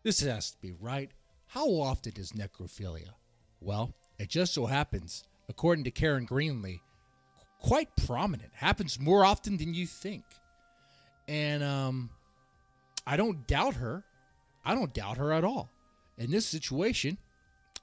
This 0.03 0.21
has 0.21 0.51
to 0.51 0.61
be 0.61 0.73
right. 0.73 1.11
How 1.47 1.67
often 1.67 2.13
is 2.17 2.33
necrophilia? 2.33 3.15
Well, 3.61 3.95
it 4.19 4.29
just 4.29 4.55
so 4.55 4.67
happens, 4.67 5.25
according 5.49 5.85
to 5.85 5.91
Karen 5.91 6.27
Greenlee, 6.27 6.81
quite 7.59 7.89
prominent. 8.07 8.51
Happens 8.55 8.99
more 9.01 9.25
often 9.25 9.57
than 9.57 9.75
you 9.75 9.87
think. 9.87 10.25
And 11.29 11.63
um, 11.63 12.11
I 13.07 13.17
don't 13.17 13.47
doubt 13.47 13.75
her. 13.75 14.05
I 14.65 14.75
don't 14.75 14.93
doubt 14.93 15.17
her 15.17 15.33
at 15.33 15.45
all. 15.45 15.71
In 16.19 16.31
this 16.31 16.47
situation, 16.47 17.19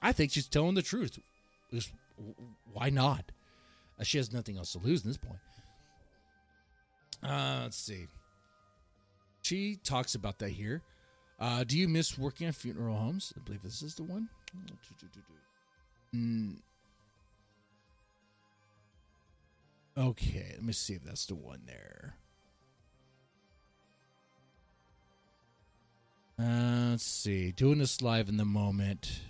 I 0.00 0.12
think 0.12 0.32
she's 0.32 0.46
telling 0.46 0.74
the 0.74 0.82
truth. 0.82 1.18
Why 2.72 2.90
not? 2.90 3.32
Uh, 3.98 4.04
she 4.04 4.18
has 4.18 4.32
nothing 4.32 4.56
else 4.56 4.72
to 4.72 4.78
lose 4.78 5.00
at 5.00 5.06
this 5.06 5.16
point. 5.16 5.38
Uh, 7.22 7.60
let's 7.64 7.76
see. 7.76 8.06
She 9.42 9.76
talks 9.84 10.14
about 10.14 10.38
that 10.38 10.50
here. 10.50 10.82
Uh, 11.38 11.64
do 11.64 11.76
you 11.76 11.88
miss 11.88 12.18
working 12.18 12.46
at 12.46 12.54
funeral 12.54 12.96
homes? 12.96 13.32
I 13.36 13.40
believe 13.40 13.62
this 13.62 13.82
is 13.82 13.94
the 13.94 14.02
one. 14.02 14.28
Mm. 16.14 16.56
Okay, 19.96 20.52
let 20.54 20.62
me 20.62 20.72
see 20.72 20.94
if 20.94 21.04
that's 21.04 21.26
the 21.26 21.34
one 21.34 21.60
there. 21.66 22.14
Uh, 26.40 26.90
let's 26.90 27.04
see. 27.04 27.52
Doing 27.52 27.78
this 27.78 28.00
live 28.00 28.28
in 28.28 28.38
the 28.38 28.46
moment. 28.46 29.20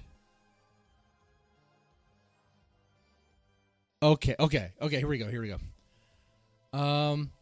Okay, 4.03 4.37
okay, 4.39 4.71
okay. 4.81 4.99
Here 4.99 5.09
we 5.09 5.19
go. 5.19 5.29
Here 5.29 5.43
we 5.43 5.49
go. 5.49 6.79
Um, 6.79 7.33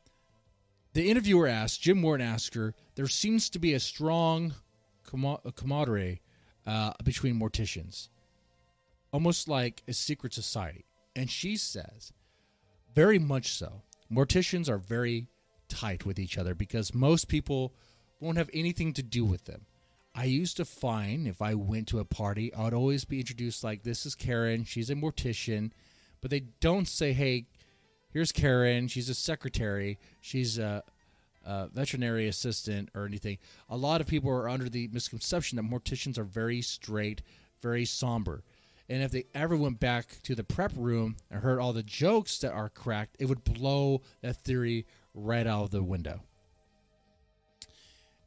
the 0.94 1.10
interviewer 1.10 1.46
asked 1.46 1.82
Jim 1.82 2.00
Warden 2.00 2.26
asked 2.26 2.54
her. 2.54 2.74
There 2.94 3.06
seems 3.08 3.50
to 3.50 3.58
be 3.58 3.74
a 3.74 3.80
strong 3.80 4.54
camaraderie 5.04 6.22
uh, 6.66 6.92
between 7.04 7.38
morticians, 7.38 8.08
almost 9.12 9.48
like 9.48 9.82
a 9.86 9.92
secret 9.92 10.32
society. 10.32 10.86
And 11.14 11.30
she 11.30 11.56
says, 11.56 12.12
very 12.94 13.18
much 13.18 13.52
so. 13.52 13.82
Morticians 14.10 14.68
are 14.68 14.78
very 14.78 15.28
tight 15.68 16.06
with 16.06 16.18
each 16.18 16.38
other 16.38 16.54
because 16.54 16.94
most 16.94 17.28
people 17.28 17.74
won't 18.20 18.38
have 18.38 18.50
anything 18.52 18.92
to 18.94 19.02
do 19.02 19.24
with 19.24 19.44
them. 19.44 19.66
I 20.14 20.24
used 20.24 20.56
to 20.56 20.64
find 20.64 21.28
if 21.28 21.40
I 21.40 21.54
went 21.54 21.86
to 21.88 22.00
a 22.00 22.04
party, 22.04 22.52
I 22.52 22.64
would 22.64 22.74
always 22.74 23.04
be 23.04 23.20
introduced 23.20 23.62
like, 23.62 23.82
"This 23.82 24.04
is 24.04 24.14
Karen. 24.14 24.64
She's 24.64 24.90
a 24.90 24.94
mortician," 24.94 25.70
but 26.20 26.30
they 26.30 26.40
don't 26.60 26.88
say, 26.88 27.12
"Hey, 27.12 27.46
here's 28.10 28.32
Karen. 28.32 28.88
She's 28.88 29.08
a 29.08 29.14
secretary. 29.14 29.98
She's 30.20 30.58
a, 30.58 30.82
a 31.44 31.68
veterinary 31.68 32.26
assistant 32.26 32.88
or 32.94 33.06
anything." 33.06 33.38
A 33.68 33.76
lot 33.76 34.00
of 34.00 34.08
people 34.08 34.30
are 34.30 34.48
under 34.48 34.68
the 34.68 34.88
misconception 34.88 35.56
that 35.56 35.62
morticians 35.62 36.18
are 36.18 36.24
very 36.24 36.62
straight, 36.62 37.22
very 37.62 37.84
somber. 37.84 38.42
And 38.88 39.02
if 39.02 39.12
they 39.12 39.26
ever 39.34 39.56
went 39.56 39.78
back 39.78 40.20
to 40.22 40.34
the 40.34 40.42
prep 40.42 40.72
room 40.74 41.16
and 41.30 41.42
heard 41.42 41.60
all 41.60 41.74
the 41.74 41.82
jokes 41.82 42.38
that 42.38 42.52
are 42.52 42.70
cracked, 42.70 43.16
it 43.20 43.26
would 43.26 43.44
blow 43.44 44.00
that 44.22 44.42
theory 44.42 44.86
right 45.14 45.46
out 45.46 45.64
of 45.64 45.70
the 45.70 45.82
window. 45.82 46.24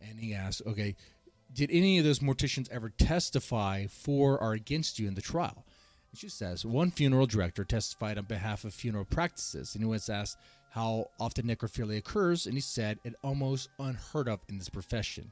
And 0.02 0.20
he 0.20 0.34
asked, 0.34 0.62
okay, 0.66 0.96
did 1.54 1.70
any 1.72 1.98
of 1.98 2.06
those 2.06 2.20
morticians 2.20 2.70
ever 2.72 2.90
testify 2.90 3.88
for 3.88 4.40
or 4.40 4.54
against 4.54 5.00
you 5.00 5.08
in 5.08 5.16
the 5.16 5.22
trial? 5.22 5.66
And 6.12 6.20
she 6.20 6.30
says, 6.30 6.66
one 6.66 6.92
funeral 6.92 7.26
director 7.26 7.64
testified 7.64 8.18
on 8.18 8.26
behalf 8.26 8.64
of 8.66 8.74
funeral 8.74 9.06
practices. 9.06 9.76
And 9.76 9.84
he 9.84 9.90
was 9.90 10.10
asked 10.10 10.38
how 10.72 11.08
often 11.20 11.48
necrophilia 11.48 11.98
occurs, 11.98 12.46
and 12.46 12.56
he 12.56 12.62
said 12.62 13.00
it 13.04 13.16
almost 13.24 13.70
unheard 13.80 14.30
of 14.30 14.40
in 14.48 14.58
this 14.58 14.70
profession. 14.70 15.32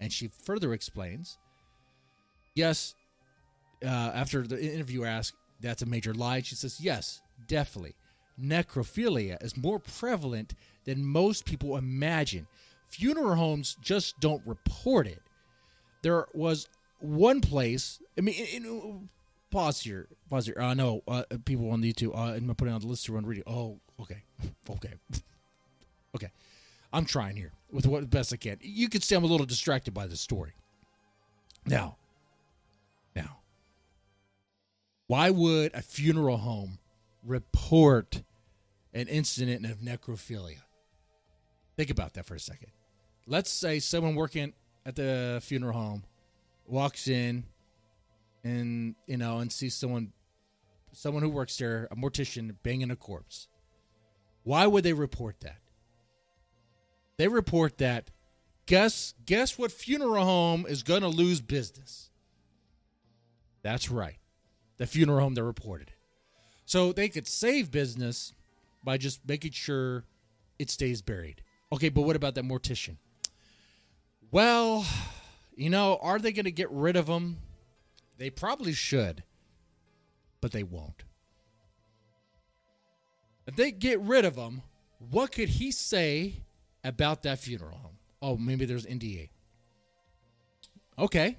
And 0.00 0.12
she 0.12 0.28
further 0.28 0.72
explains, 0.72 1.38
yes, 2.54 2.94
uh, 3.84 3.86
after 3.86 4.46
the 4.46 4.60
interviewer 4.60 5.06
asked, 5.06 5.34
that's 5.60 5.82
a 5.82 5.86
major 5.86 6.14
lie, 6.14 6.40
she 6.40 6.56
says, 6.56 6.80
yes, 6.80 7.20
definitely. 7.46 7.94
Necrophilia 8.40 9.42
is 9.44 9.56
more 9.56 9.78
prevalent 9.78 10.54
than 10.84 11.04
most 11.04 11.44
people 11.44 11.76
imagine. 11.76 12.46
Funeral 12.90 13.36
homes 13.36 13.76
just 13.80 14.18
don't 14.20 14.42
report 14.44 15.06
it. 15.06 15.22
There 16.02 16.26
was 16.34 16.68
one 16.98 17.40
place, 17.40 18.00
I 18.18 18.20
mean, 18.20 18.34
in, 18.34 18.64
in, 18.64 19.08
pause 19.50 19.80
here, 19.80 20.08
pause 20.28 20.46
here. 20.46 20.58
Uh, 20.58 20.74
no, 20.74 21.02
uh, 21.06 21.22
people 21.44 21.70
on 21.70 21.82
YouTube, 21.82 22.16
uh, 22.16 22.34
I'm 22.34 22.54
putting 22.54 22.74
on 22.74 22.80
the 22.80 22.86
list 22.86 23.06
to 23.06 23.12
run 23.12 23.24
reading. 23.26 23.44
Oh, 23.46 23.78
okay, 24.00 24.22
okay, 24.70 24.94
okay. 26.16 26.30
I'm 26.92 27.04
trying 27.04 27.36
here 27.36 27.52
with 27.70 27.86
what 27.86 28.10
best 28.10 28.32
I 28.32 28.36
can. 28.36 28.58
You 28.60 28.88
could 28.88 29.04
say 29.04 29.14
I'm 29.14 29.22
a 29.22 29.28
little 29.28 29.46
distracted 29.46 29.94
by 29.94 30.08
the 30.08 30.16
story. 30.16 30.52
Now, 31.66 31.96
now, 33.14 33.38
why 35.06 35.30
would 35.30 35.72
a 35.74 35.82
funeral 35.82 36.38
home 36.38 36.78
report 37.24 38.22
an 38.92 39.06
incident 39.06 39.64
of 39.66 39.78
necrophilia? 39.78 40.62
Think 41.76 41.90
about 41.90 42.14
that 42.14 42.26
for 42.26 42.34
a 42.34 42.40
second. 42.40 42.72
Let's 43.30 43.48
say 43.48 43.78
someone 43.78 44.16
working 44.16 44.54
at 44.84 44.96
the 44.96 45.38
funeral 45.40 45.72
home 45.72 46.02
walks 46.66 47.06
in 47.06 47.44
and 48.42 48.96
you 49.06 49.16
know 49.16 49.38
and 49.38 49.52
sees 49.52 49.72
someone 49.72 50.12
someone 50.90 51.22
who 51.22 51.28
works 51.28 51.56
there, 51.56 51.86
a 51.92 51.96
mortician 51.96 52.56
banging 52.64 52.90
a 52.90 52.96
corpse. 52.96 53.46
Why 54.42 54.66
would 54.66 54.82
they 54.82 54.94
report 54.94 55.36
that? 55.42 55.58
They 57.18 57.28
report 57.28 57.78
that 57.78 58.10
guess 58.66 59.14
guess 59.24 59.56
what 59.56 59.70
funeral 59.70 60.24
home 60.24 60.66
is 60.68 60.82
going 60.82 61.02
to 61.02 61.08
lose 61.08 61.40
business. 61.40 62.10
That's 63.62 63.92
right. 63.92 64.18
The 64.78 64.88
funeral 64.88 65.20
home 65.20 65.34
that 65.34 65.44
reported 65.44 65.86
it. 65.86 65.94
So 66.66 66.92
they 66.92 67.08
could 67.08 67.28
save 67.28 67.70
business 67.70 68.34
by 68.82 68.96
just 68.96 69.20
making 69.24 69.52
sure 69.52 70.02
it 70.58 70.68
stays 70.68 71.00
buried. 71.00 71.44
Okay, 71.72 71.90
but 71.90 72.02
what 72.02 72.16
about 72.16 72.34
that 72.34 72.44
mortician? 72.44 72.96
Well, 74.30 74.86
you 75.56 75.70
know, 75.70 75.98
are 76.00 76.18
they 76.18 76.32
going 76.32 76.44
to 76.44 76.52
get 76.52 76.70
rid 76.70 76.96
of 76.96 77.08
him? 77.08 77.38
They 78.18 78.30
probably 78.30 78.72
should, 78.72 79.24
but 80.40 80.52
they 80.52 80.62
won't. 80.62 81.04
If 83.46 83.56
they 83.56 83.72
get 83.72 84.00
rid 84.00 84.24
of 84.24 84.36
him, 84.36 84.62
what 85.10 85.32
could 85.32 85.48
he 85.48 85.72
say 85.72 86.34
about 86.84 87.22
that 87.22 87.38
funeral 87.38 87.78
home? 87.78 87.96
Oh, 88.22 88.36
maybe 88.36 88.64
there's 88.66 88.86
NDA. 88.86 89.30
Okay. 90.98 91.38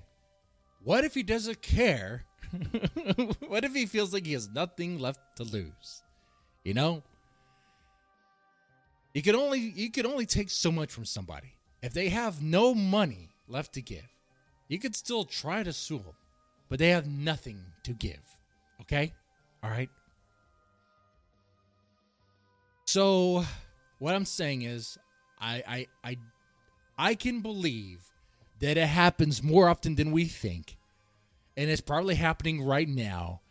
What 0.84 1.06
if 1.06 1.14
he 1.14 1.24
doesn't 1.24 1.62
care? 1.62 2.26
what 3.48 3.64
if 3.64 3.74
he 3.74 3.86
feels 3.86 4.14
like 4.14 4.26
he 4.26 4.34
has 4.34 4.50
nothing 4.50 5.00
left 5.00 5.20
to 5.38 5.44
lose? 5.44 6.04
You 6.66 6.74
know? 6.74 7.04
You 9.14 9.22
can 9.22 9.36
only 9.36 9.60
you 9.60 9.92
can 9.92 10.06
only 10.06 10.26
take 10.26 10.50
so 10.50 10.72
much 10.72 10.92
from 10.92 11.06
somebody. 11.06 11.54
If 11.82 11.94
they 11.94 12.10
have 12.10 12.42
no 12.42 12.76
money 12.76 13.30
left 13.48 13.74
to 13.74 13.82
give, 13.82 14.08
you 14.68 14.80
could 14.80 14.96
still 14.96 15.26
try 15.26 15.64
to 15.64 15.74
sue 15.74 15.98
them, 15.98 16.16
but 16.70 16.80
they 16.80 16.90
have 16.90 17.08
nothing 17.08 17.60
to 17.84 17.94
give. 17.94 18.38
Okay? 18.82 19.14
All 19.64 19.70
right? 19.70 19.90
So, 22.86 23.46
what 24.00 24.16
I'm 24.16 24.26
saying 24.26 24.64
is, 24.64 24.98
I, 25.40 25.64
I, 25.68 25.88
I, 26.04 26.18
I 26.98 27.16
can 27.16 27.42
believe 27.42 28.12
that 28.60 28.78
it 28.78 28.88
happens 28.88 29.42
more 29.42 29.68
often 29.68 29.96
than 29.96 30.12
we 30.12 30.26
think. 30.26 30.78
And 31.58 31.70
it's 31.70 31.82
probably 31.82 32.16
happening 32.16 32.64
right 32.64 32.88
now 32.88 33.42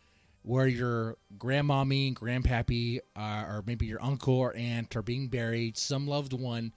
where 0.43 0.67
your 0.67 1.17
grandmommy 1.37 2.07
and 2.07 2.15
grandpappy 2.15 2.99
uh, 3.15 3.45
or 3.47 3.63
maybe 3.65 3.85
your 3.85 4.01
uncle 4.01 4.33
or 4.33 4.55
aunt 4.55 4.95
are 4.95 5.01
being 5.01 5.27
buried, 5.27 5.77
some 5.77 6.07
loved 6.07 6.33
one 6.33 6.73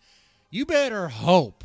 you 0.55 0.64
better 0.64 1.09
hope 1.09 1.64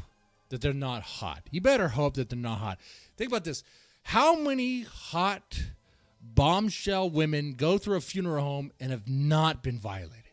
that 0.49 0.61
they're 0.61 0.73
not 0.73 1.03
hot. 1.03 1.43
You 1.51 1.61
better 1.61 1.89
hope 1.89 2.15
that 2.15 2.27
they're 2.27 2.39
not 2.39 2.57
hot. 2.57 2.79
Think 3.17 3.29
about 3.29 3.43
this. 3.43 3.63
How 4.01 4.35
many 4.35 4.81
hot 4.81 5.61
bombshell 6.23 7.11
women 7.11 7.53
go 7.53 7.77
through 7.77 7.97
a 7.97 8.01
funeral 8.01 8.43
home 8.43 8.71
and 8.79 8.89
have 8.89 9.07
not 9.07 9.61
been 9.61 9.77
violated? 9.77 10.23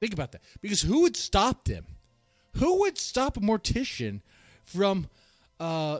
Think 0.00 0.14
about 0.14 0.32
that. 0.32 0.40
Because 0.62 0.80
who 0.80 1.02
would 1.02 1.16
stop 1.16 1.66
them? 1.66 1.84
Who 2.54 2.80
would 2.80 2.96
stop 2.96 3.36
a 3.36 3.40
mortician 3.40 4.22
from 4.64 5.08
uh, 5.60 5.98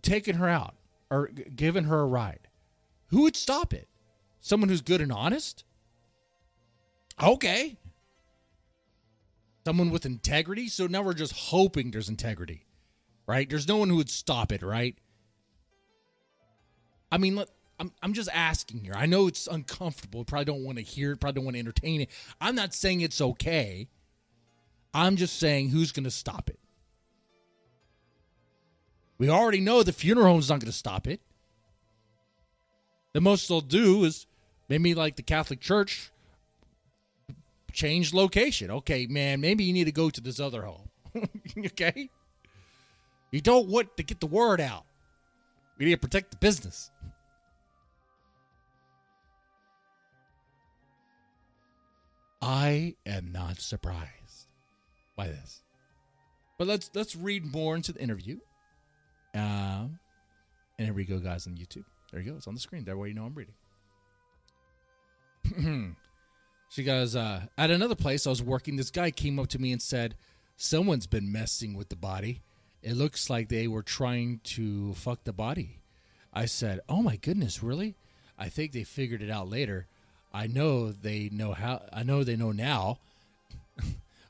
taking 0.00 0.36
her 0.36 0.48
out 0.48 0.74
or 1.10 1.26
giving 1.54 1.84
her 1.84 2.00
a 2.00 2.06
ride? 2.06 2.48
Who 3.08 3.24
would 3.24 3.36
stop 3.36 3.74
it? 3.74 3.88
Someone 4.40 4.70
who's 4.70 4.80
good 4.80 5.02
and 5.02 5.12
honest? 5.12 5.64
Okay 7.22 7.76
someone 9.66 9.90
with 9.90 10.06
integrity. 10.06 10.68
So 10.68 10.86
now 10.86 11.02
we're 11.02 11.12
just 11.12 11.32
hoping 11.32 11.90
there's 11.90 12.08
integrity, 12.08 12.64
right? 13.26 13.50
There's 13.50 13.66
no 13.66 13.78
one 13.78 13.88
who 13.88 13.96
would 13.96 14.08
stop 14.08 14.52
it, 14.52 14.62
right? 14.62 14.96
I 17.10 17.18
mean, 17.18 17.42
I'm, 17.80 17.90
I'm 18.00 18.12
just 18.12 18.28
asking 18.32 18.84
here. 18.84 18.94
I 18.94 19.06
know 19.06 19.26
it's 19.26 19.48
uncomfortable. 19.48 20.24
Probably 20.24 20.44
don't 20.44 20.62
want 20.62 20.78
to 20.78 20.84
hear 20.84 21.10
it. 21.10 21.20
Probably 21.20 21.40
don't 21.40 21.46
want 21.46 21.56
to 21.56 21.58
entertain 21.58 22.00
it. 22.00 22.10
I'm 22.40 22.54
not 22.54 22.74
saying 22.74 23.00
it's 23.00 23.20
okay. 23.20 23.88
I'm 24.94 25.16
just 25.16 25.36
saying 25.40 25.70
who's 25.70 25.90
going 25.90 26.04
to 26.04 26.12
stop 26.12 26.48
it. 26.48 26.60
We 29.18 29.28
already 29.28 29.60
know 29.60 29.82
the 29.82 29.92
funeral 29.92 30.28
home's 30.28 30.48
not 30.48 30.60
going 30.60 30.70
to 30.70 30.78
stop 30.78 31.08
it. 31.08 31.20
The 33.14 33.20
most 33.20 33.48
they'll 33.48 33.60
do 33.60 34.04
is 34.04 34.28
maybe 34.68 34.94
like 34.94 35.16
the 35.16 35.22
Catholic 35.22 35.58
Church 35.58 36.12
change 37.76 38.12
location. 38.14 38.70
Okay, 38.70 39.06
man, 39.06 39.40
maybe 39.40 39.62
you 39.62 39.72
need 39.72 39.84
to 39.84 39.92
go 39.92 40.10
to 40.10 40.20
this 40.20 40.40
other 40.40 40.62
home. 40.62 40.88
okay? 41.58 42.10
You 43.30 43.40
don't 43.40 43.68
want 43.68 43.96
to 43.98 44.02
get 44.02 44.18
the 44.18 44.26
word 44.26 44.60
out. 44.60 44.84
We 45.78 45.84
need 45.84 45.92
to 45.92 45.98
protect 45.98 46.30
the 46.32 46.38
business. 46.38 46.90
I 52.40 52.94
am 53.04 53.30
not 53.30 53.60
surprised 53.60 54.48
by 55.16 55.28
this. 55.28 55.62
But 56.58 56.66
let's 56.66 56.90
let's 56.94 57.14
read 57.14 57.44
more 57.44 57.76
into 57.76 57.92
the 57.92 58.00
interview. 58.00 58.38
Um, 59.34 59.98
and 60.78 60.86
here 60.86 60.94
we 60.94 61.04
go, 61.04 61.18
guys, 61.18 61.46
on 61.46 61.54
YouTube. 61.54 61.84
There 62.10 62.20
you 62.22 62.30
go. 62.30 62.36
It's 62.38 62.46
on 62.46 62.54
the 62.54 62.60
screen. 62.60 62.84
That 62.84 62.96
way 62.96 63.08
you 63.08 63.14
know 63.14 63.26
I'm 63.26 63.34
reading. 63.34 63.54
She 66.68 66.82
goes, 66.82 67.16
uh, 67.16 67.42
at 67.56 67.70
another 67.70 67.94
place 67.94 68.26
I 68.26 68.30
was 68.30 68.42
working, 68.42 68.76
this 68.76 68.90
guy 68.90 69.10
came 69.10 69.38
up 69.38 69.48
to 69.48 69.58
me 69.58 69.72
and 69.72 69.80
said, 69.80 70.16
Someone's 70.56 71.06
been 71.06 71.30
messing 71.30 71.74
with 71.74 71.90
the 71.90 71.96
body. 71.96 72.40
It 72.82 72.96
looks 72.96 73.28
like 73.28 73.48
they 73.48 73.68
were 73.68 73.82
trying 73.82 74.40
to 74.44 74.94
fuck 74.94 75.24
the 75.24 75.32
body. 75.32 75.80
I 76.32 76.46
said, 76.46 76.80
Oh 76.88 77.02
my 77.02 77.16
goodness, 77.16 77.62
really? 77.62 77.96
I 78.38 78.48
think 78.48 78.72
they 78.72 78.84
figured 78.84 79.22
it 79.22 79.30
out 79.30 79.48
later. 79.48 79.86
I 80.32 80.46
know 80.46 80.92
they 80.92 81.30
know 81.32 81.52
how, 81.52 81.82
I 81.92 82.02
know 82.02 82.24
they 82.24 82.36
know 82.36 82.52
now. 82.52 82.98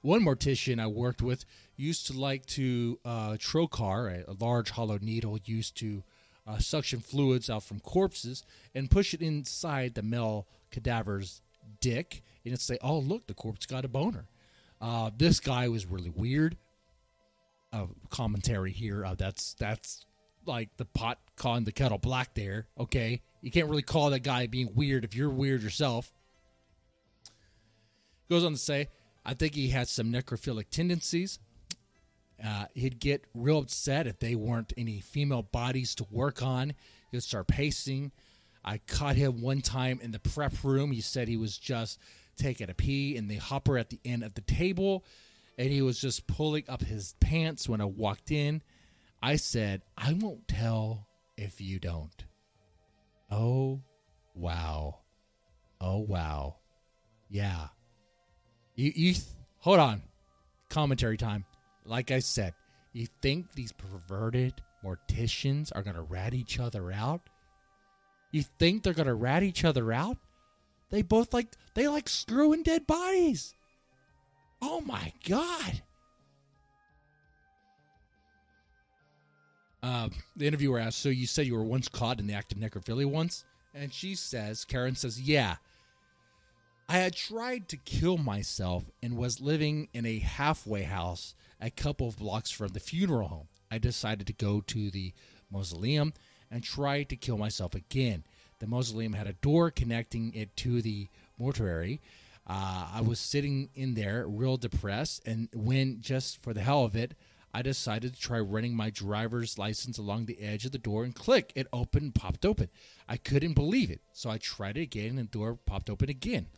One 0.02 0.22
mortician 0.22 0.80
I 0.80 0.86
worked 0.86 1.22
with 1.22 1.44
used 1.76 2.06
to 2.06 2.12
like 2.12 2.46
to 2.46 2.98
uh, 3.04 3.32
trocar, 3.32 4.08
a, 4.08 4.30
a 4.30 4.34
large 4.38 4.70
hollow 4.70 4.98
needle 5.00 5.38
used 5.44 5.76
to 5.78 6.04
uh, 6.46 6.58
suction 6.58 7.00
fluids 7.00 7.50
out 7.50 7.64
from 7.64 7.80
corpses 7.80 8.44
and 8.74 8.90
push 8.90 9.14
it 9.14 9.20
inside 9.20 9.94
the 9.94 10.02
male 10.02 10.46
cadaver's 10.70 11.40
dick 11.80 12.22
and 12.44 12.54
it's 12.54 12.64
say, 12.64 12.78
"Oh, 12.82 12.98
look, 12.98 13.26
the 13.26 13.34
corpse 13.34 13.66
got 13.66 13.84
a 13.84 13.88
boner." 13.88 14.26
Uh, 14.80 15.10
this 15.16 15.40
guy 15.40 15.68
was 15.68 15.86
really 15.86 16.10
weird. 16.10 16.56
uh, 17.72 17.86
commentary 18.10 18.72
here. 18.72 19.04
Uh, 19.04 19.14
that's 19.14 19.54
that's 19.54 20.06
like 20.46 20.70
the 20.76 20.84
pot 20.84 21.18
calling 21.36 21.64
the 21.64 21.72
kettle 21.72 21.98
black. 21.98 22.34
There, 22.34 22.66
okay. 22.78 23.20
You 23.42 23.50
can't 23.50 23.68
really 23.68 23.82
call 23.82 24.10
that 24.10 24.20
guy 24.20 24.46
being 24.46 24.70
weird 24.74 25.04
if 25.04 25.14
you're 25.14 25.30
weird 25.30 25.62
yourself. 25.62 26.12
Goes 28.28 28.44
on 28.44 28.52
to 28.52 28.58
say, 28.58 28.88
I 29.24 29.34
think 29.34 29.54
he 29.54 29.68
had 29.68 29.88
some 29.88 30.12
necrophilic 30.12 30.70
tendencies. 30.70 31.38
Uh, 32.44 32.66
he'd 32.74 32.98
get 32.98 33.24
real 33.34 33.58
upset 33.58 34.06
if 34.06 34.18
they 34.18 34.34
weren't 34.34 34.72
any 34.76 35.00
female 35.00 35.42
bodies 35.42 35.94
to 35.96 36.06
work 36.10 36.42
on. 36.42 36.74
He'd 37.12 37.22
start 37.22 37.46
pacing. 37.46 38.10
I 38.66 38.78
caught 38.78 39.14
him 39.14 39.40
one 39.40 39.60
time 39.60 40.00
in 40.02 40.10
the 40.10 40.18
prep 40.18 40.52
room. 40.64 40.90
He 40.90 41.00
said 41.00 41.28
he 41.28 41.36
was 41.36 41.56
just 41.56 42.00
taking 42.36 42.68
a 42.68 42.74
pee 42.74 43.16
in 43.16 43.28
the 43.28 43.36
hopper 43.36 43.78
at 43.78 43.90
the 43.90 44.00
end 44.04 44.24
of 44.24 44.34
the 44.34 44.40
table, 44.40 45.04
and 45.56 45.70
he 45.70 45.82
was 45.82 46.00
just 46.00 46.26
pulling 46.26 46.64
up 46.68 46.82
his 46.82 47.14
pants 47.20 47.68
when 47.68 47.80
I 47.80 47.84
walked 47.84 48.30
in. 48.30 48.62
I 49.22 49.36
said, 49.36 49.82
I 49.96 50.12
won't 50.14 50.48
tell 50.48 51.06
if 51.36 51.60
you 51.60 51.78
don't. 51.78 52.24
Oh, 53.30 53.82
wow. 54.34 54.98
Oh, 55.80 55.98
wow. 55.98 56.56
Yeah. 57.28 57.68
You, 58.74 58.92
you, 58.94 59.14
hold 59.58 59.78
on. 59.78 60.02
Commentary 60.68 61.16
time. 61.16 61.44
Like 61.84 62.10
I 62.10 62.18
said, 62.18 62.52
you 62.92 63.06
think 63.22 63.52
these 63.52 63.72
perverted 63.72 64.54
morticians 64.84 65.70
are 65.74 65.82
going 65.82 65.96
to 65.96 66.02
rat 66.02 66.34
each 66.34 66.58
other 66.58 66.90
out? 66.92 67.22
You 68.32 68.42
think 68.42 68.82
they're 68.82 68.92
to 68.94 69.14
rat 69.14 69.42
each 69.42 69.64
other 69.64 69.92
out? 69.92 70.18
They 70.90 71.02
both 71.02 71.32
like, 71.32 71.48
they 71.74 71.88
like 71.88 72.08
screwing 72.08 72.62
dead 72.62 72.86
bodies. 72.86 73.54
Oh 74.62 74.80
my 74.80 75.12
God. 75.28 75.82
Uh, 79.82 80.08
the 80.36 80.46
interviewer 80.46 80.78
asked, 80.78 80.98
So 80.98 81.08
you 81.08 81.26
said 81.26 81.46
you 81.46 81.54
were 81.54 81.62
once 81.62 81.88
caught 81.88 82.18
in 82.18 82.26
the 82.26 82.34
act 82.34 82.52
of 82.52 82.58
necrophilia 82.58 83.06
once? 83.06 83.44
And 83.74 83.92
she 83.92 84.14
says, 84.14 84.64
Karen 84.64 84.96
says, 84.96 85.20
Yeah. 85.20 85.56
I 86.88 86.98
had 86.98 87.14
tried 87.14 87.68
to 87.68 87.76
kill 87.76 88.16
myself 88.16 88.84
and 89.02 89.16
was 89.16 89.40
living 89.40 89.88
in 89.92 90.06
a 90.06 90.20
halfway 90.20 90.84
house 90.84 91.34
a 91.60 91.70
couple 91.70 92.08
of 92.08 92.18
blocks 92.18 92.50
from 92.50 92.68
the 92.68 92.80
funeral 92.80 93.28
home. 93.28 93.48
I 93.70 93.78
decided 93.78 94.26
to 94.28 94.32
go 94.32 94.60
to 94.68 94.90
the 94.90 95.12
mausoleum 95.50 96.12
and 96.50 96.62
tried 96.62 97.08
to 97.10 97.16
kill 97.16 97.38
myself 97.38 97.74
again. 97.74 98.24
The 98.58 98.66
mausoleum 98.66 99.12
had 99.12 99.26
a 99.26 99.34
door 99.34 99.70
connecting 99.70 100.32
it 100.34 100.56
to 100.58 100.80
the 100.80 101.08
mortuary. 101.38 102.00
Uh, 102.46 102.88
I 102.94 103.00
was 103.00 103.18
sitting 103.18 103.70
in 103.74 103.94
there, 103.94 104.26
real 104.26 104.56
depressed, 104.56 105.22
and 105.26 105.48
when, 105.52 106.00
just 106.00 106.42
for 106.42 106.54
the 106.54 106.62
hell 106.62 106.84
of 106.84 106.94
it, 106.94 107.14
I 107.52 107.62
decided 107.62 108.14
to 108.14 108.20
try 108.20 108.38
running 108.38 108.74
my 108.74 108.90
driver's 108.90 109.58
license 109.58 109.98
along 109.98 110.26
the 110.26 110.40
edge 110.40 110.64
of 110.66 110.72
the 110.72 110.78
door 110.78 111.04
and 111.04 111.14
click, 111.14 111.52
it 111.54 111.66
opened, 111.72 112.14
popped 112.14 112.44
open. 112.44 112.68
I 113.08 113.16
couldn't 113.16 113.54
believe 113.54 113.90
it, 113.90 114.02
so 114.12 114.30
I 114.30 114.38
tried 114.38 114.76
it 114.76 114.82
again, 114.82 115.18
and 115.18 115.30
the 115.30 115.38
door 115.38 115.58
popped 115.64 115.88
open 115.88 116.08
again. 116.10 116.48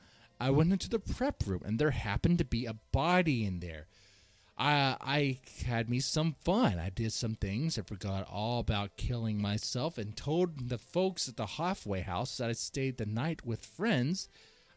I 0.41 0.51
went 0.51 0.73
into 0.73 0.89
the 0.89 0.99
prep 0.99 1.47
room, 1.47 1.63
and 1.65 1.79
there 1.79 1.93
happened 1.93 2.39
to 2.39 2.45
be 2.45 2.67
a 2.67 2.75
body 2.93 3.45
in 3.45 3.61
there. 3.61 3.87
I, 4.59 4.97
I 5.01 5.39
had 5.67 5.89
me 5.89 6.01
some 6.01 6.35
fun. 6.45 6.79
I 6.79 6.91
did 6.91 7.13
some 7.13 7.37
things. 7.37 7.79
I 7.79 7.83
forgot 7.83 8.27
all 8.29 8.59
about 8.59 8.97
killing 8.97 9.41
myself 9.41 9.99
and 9.99 10.17
told 10.17 10.69
the 10.69 10.79
folks 10.79 11.29
at 11.29 11.37
the 11.37 11.47
halfway 11.47 12.01
house 12.01 12.37
that 12.39 12.51
I 12.51 12.55
stayed 12.55 12.99
the 12.99 13.07
night 13.07 13.47
with 13.47 13.65
friends. 13.65 14.29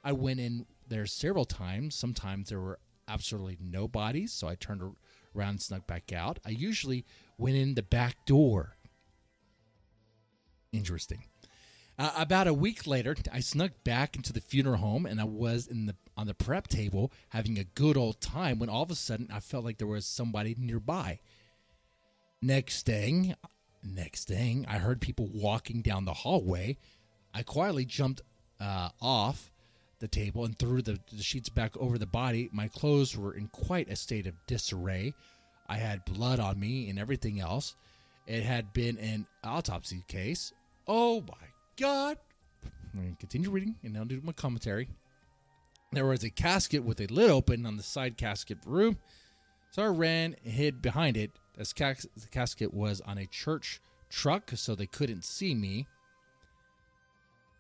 I 0.04 0.12
went 0.12 0.40
in 0.40 0.68
there 0.88 1.08
several 1.08 1.46
times. 1.46 1.96
Sometimes 1.96 2.50
there 2.50 2.60
were 2.60 2.80
absolutely 3.08 3.58
no 3.60 3.88
bodies, 3.88 4.32
so 4.32 4.48
I 4.48 4.56
turned 4.56 4.84
around 5.36 5.50
and 5.50 5.62
snuck 5.62 5.88
back 5.88 6.14
out. 6.14 6.38
I 6.46 6.50
usually 6.52 7.04
went 7.40 7.58
in 7.58 7.74
the 7.74 7.84
back 7.84 8.26
door. 8.28 8.78
Interesting. 10.72 11.24
Uh, 12.02 12.12
about 12.18 12.48
a 12.48 12.54
week 12.54 12.88
later, 12.88 13.16
I 13.32 13.42
snuck 13.42 13.84
back 13.84 14.16
into 14.16 14.34
the 14.34 14.42
funeral 14.42 14.78
home, 14.78 15.06
and 15.06 15.22
I 15.22 15.24
was 15.24 15.68
in 15.68 15.86
the 15.86 15.96
on 16.18 16.26
the 16.26 16.34
prep 16.34 16.68
table 16.68 17.12
having 17.30 17.60
a 17.60 17.64
good 17.64 17.96
old 17.96 18.20
time. 18.20 18.58
When 18.58 18.70
all 18.70 18.82
of 18.82 18.90
a 18.90 18.96
sudden, 18.96 19.30
I 19.32 19.40
felt 19.40 19.64
like 19.64 19.78
there 19.78 19.86
was 19.86 20.08
somebody 20.08 20.56
nearby. 20.58 21.20
Next 22.42 22.88
thing, 22.88 23.36
next 23.84 24.28
thing, 24.28 24.66
I 24.68 24.80
heard 24.80 25.00
people 25.00 25.30
walking 25.32 25.84
down 25.84 26.06
the 26.06 26.14
hallway. 26.16 26.80
I 27.36 27.44
quietly 27.44 27.86
jumped 27.86 28.22
uh, 28.60 28.90
off 29.00 29.52
the 30.00 30.08
table 30.08 30.44
and 30.44 30.58
threw 30.58 30.82
the, 30.82 30.98
the 31.14 31.22
sheets 31.22 31.50
back 31.50 31.78
over 31.78 32.00
the 32.00 32.08
body. 32.08 32.50
My 32.52 32.68
clothes 32.68 33.16
were 33.16 33.36
in 33.36 33.48
quite 33.50 33.92
a 33.92 33.96
state 33.96 34.26
of 34.26 34.34
disarray. 34.48 35.14
I 35.70 35.78
had 35.78 36.04
blood 36.06 36.40
on 36.40 36.60
me 36.60 36.90
and 36.90 36.98
everything 36.98 37.40
else. 37.40 37.76
It 38.26 38.42
had 38.42 38.74
been 38.74 38.98
an 38.98 39.28
autopsy 39.44 40.04
case. 40.08 40.52
Oh 40.88 41.22
my 41.22 41.51
God. 41.82 42.18
To 42.94 43.16
continue 43.20 43.50
reading 43.50 43.76
and 43.84 43.94
now 43.94 44.04
do 44.04 44.22
my 44.24 44.34
commentary. 44.34 44.88
There 45.92 46.06
was 46.06 46.24
a 46.24 46.30
casket 46.30 46.84
with 46.84 47.02
a 47.02 47.08
lid 47.08 47.30
open 47.30 47.66
on 47.66 47.78
the 47.78 47.84
side 47.84 48.18
casket 48.18 48.60
room. 48.66 48.98
So 49.72 49.84
I 49.84 49.88
ran 49.88 50.36
and 50.44 50.54
hid 50.54 50.82
behind 50.82 51.18
it 51.18 51.32
as 51.58 51.74
cas- 51.74 52.06
the 52.16 52.28
casket 52.28 52.74
was 52.74 53.02
on 53.02 53.18
a 53.18 53.26
church 53.26 53.82
truck, 54.10 54.52
so 54.56 54.76
they 54.76 54.86
couldn't 54.86 55.26
see 55.26 55.56
me. 55.56 55.88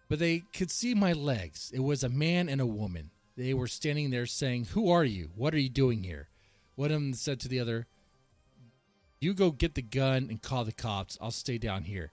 But 0.08 0.20
they 0.20 0.44
could 0.54 0.70
see 0.70 0.94
my 0.94 1.14
legs. 1.14 1.72
It 1.74 1.80
was 1.80 2.04
a 2.04 2.10
man 2.10 2.48
and 2.48 2.62
a 2.62 2.66
woman. 2.66 3.10
They 3.38 3.54
were 3.54 3.68
standing 3.68 4.12
there 4.12 4.26
saying, 4.26 4.66
Who 4.66 4.92
are 4.92 5.06
you? 5.06 5.32
What 5.36 5.54
are 5.56 5.60
you 5.60 5.70
doing 5.70 6.04
here? 6.04 6.28
One 6.76 6.92
of 6.92 7.02
them 7.02 7.14
said 7.14 7.40
to 7.40 7.48
the 7.48 7.60
other, 7.60 7.88
You 9.20 9.34
go 9.34 9.52
get 9.52 9.76
the 9.76 9.82
gun 9.82 10.28
and 10.30 10.42
call 10.42 10.66
the 10.66 10.74
cops. 10.74 11.18
I'll 11.22 11.32
stay 11.32 11.58
down 11.58 11.86
here. 11.86 12.12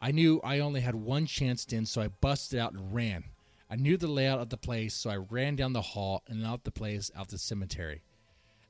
I 0.00 0.12
knew 0.12 0.40
I 0.44 0.58
only 0.58 0.80
had 0.80 0.94
one 0.94 1.26
chance 1.26 1.64
in, 1.66 1.86
so 1.86 2.02
I 2.02 2.08
busted 2.08 2.58
out 2.58 2.72
and 2.72 2.94
ran. 2.94 3.24
I 3.68 3.76
knew 3.76 3.96
the 3.96 4.06
layout 4.06 4.40
of 4.40 4.50
the 4.50 4.56
place, 4.56 4.94
so 4.94 5.10
I 5.10 5.16
ran 5.16 5.56
down 5.56 5.72
the 5.72 5.82
hall 5.82 6.22
and 6.28 6.44
out 6.44 6.64
the 6.64 6.70
place 6.70 7.10
out 7.16 7.28
the 7.28 7.38
cemetery. 7.38 8.02